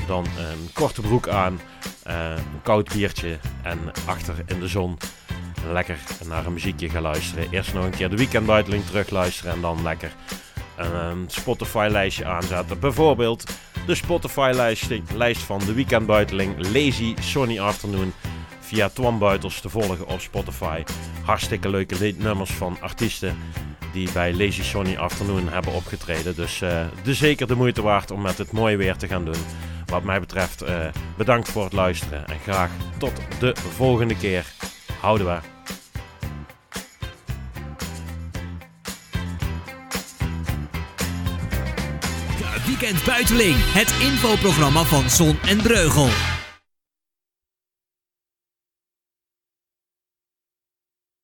dan 0.06 0.24
een 0.24 0.72
korte 0.72 1.00
broek 1.00 1.28
aan, 1.28 1.60
een 2.02 2.62
koud 2.62 2.92
biertje 2.92 3.38
en 3.62 3.78
achter 4.06 4.34
in 4.46 4.60
de 4.60 4.68
zon 4.68 4.98
lekker 5.72 5.98
naar 6.26 6.46
een 6.46 6.52
muziekje 6.52 6.88
gaan 6.88 7.02
luisteren. 7.02 7.50
Eerst 7.50 7.74
nog 7.74 7.84
een 7.84 7.90
keer 7.90 8.10
de 8.10 8.16
weekendbuiteling 8.16 8.84
terug 8.84 9.10
luisteren 9.10 9.52
en 9.52 9.60
dan 9.60 9.82
lekker 9.82 10.12
een, 10.76 11.24
Spotify-lijstje 11.26 12.24
aanzetten. 12.24 12.78
Bijvoorbeeld 12.78 13.44
de 13.86 13.94
Spotify-lijst 13.94 14.90
lijst 15.14 15.42
van 15.42 15.58
de 15.58 15.74
weekendbuiteling 15.74 16.72
Lazy 16.72 17.14
Sonny 17.20 17.60
Afternoon 17.60 18.12
via 18.64 18.88
Twan 18.88 19.18
Buitels 19.18 19.60
te 19.60 19.68
volgen 19.68 20.06
op 20.06 20.20
Spotify. 20.20 20.82
Hartstikke 21.24 21.68
leuke 21.68 22.14
nummers 22.18 22.50
van 22.50 22.76
artiesten 22.80 23.36
die 23.92 24.12
bij 24.12 24.34
Lazy 24.34 24.62
Sonny 24.62 24.96
Afternoon 24.96 25.48
hebben 25.48 25.72
opgetreden. 25.72 26.34
Dus 26.34 26.60
eh, 26.60 26.84
de 27.02 27.14
zeker 27.14 27.46
de 27.46 27.54
moeite 27.54 27.82
waard 27.82 28.10
om 28.10 28.22
met 28.22 28.38
het 28.38 28.52
mooie 28.52 28.76
weer 28.76 28.96
te 28.96 29.08
gaan 29.08 29.24
doen. 29.24 29.42
Wat 29.86 30.02
mij 30.02 30.20
betreft 30.20 30.62
eh, 30.62 30.76
bedankt 31.16 31.48
voor 31.48 31.64
het 31.64 31.72
luisteren 31.72 32.26
en 32.26 32.38
graag 32.38 32.70
tot 32.98 33.12
de 33.38 33.54
volgende 33.76 34.16
keer. 34.16 34.44
Houden 35.00 35.26
we. 35.26 35.38
Weekend 42.66 43.04
Buiteling, 43.04 43.56
het 43.58 43.94
infoprogramma 44.00 44.82
van 44.82 45.10
Zon 45.10 45.38
en 45.46 45.56
Breugel. 45.62 46.33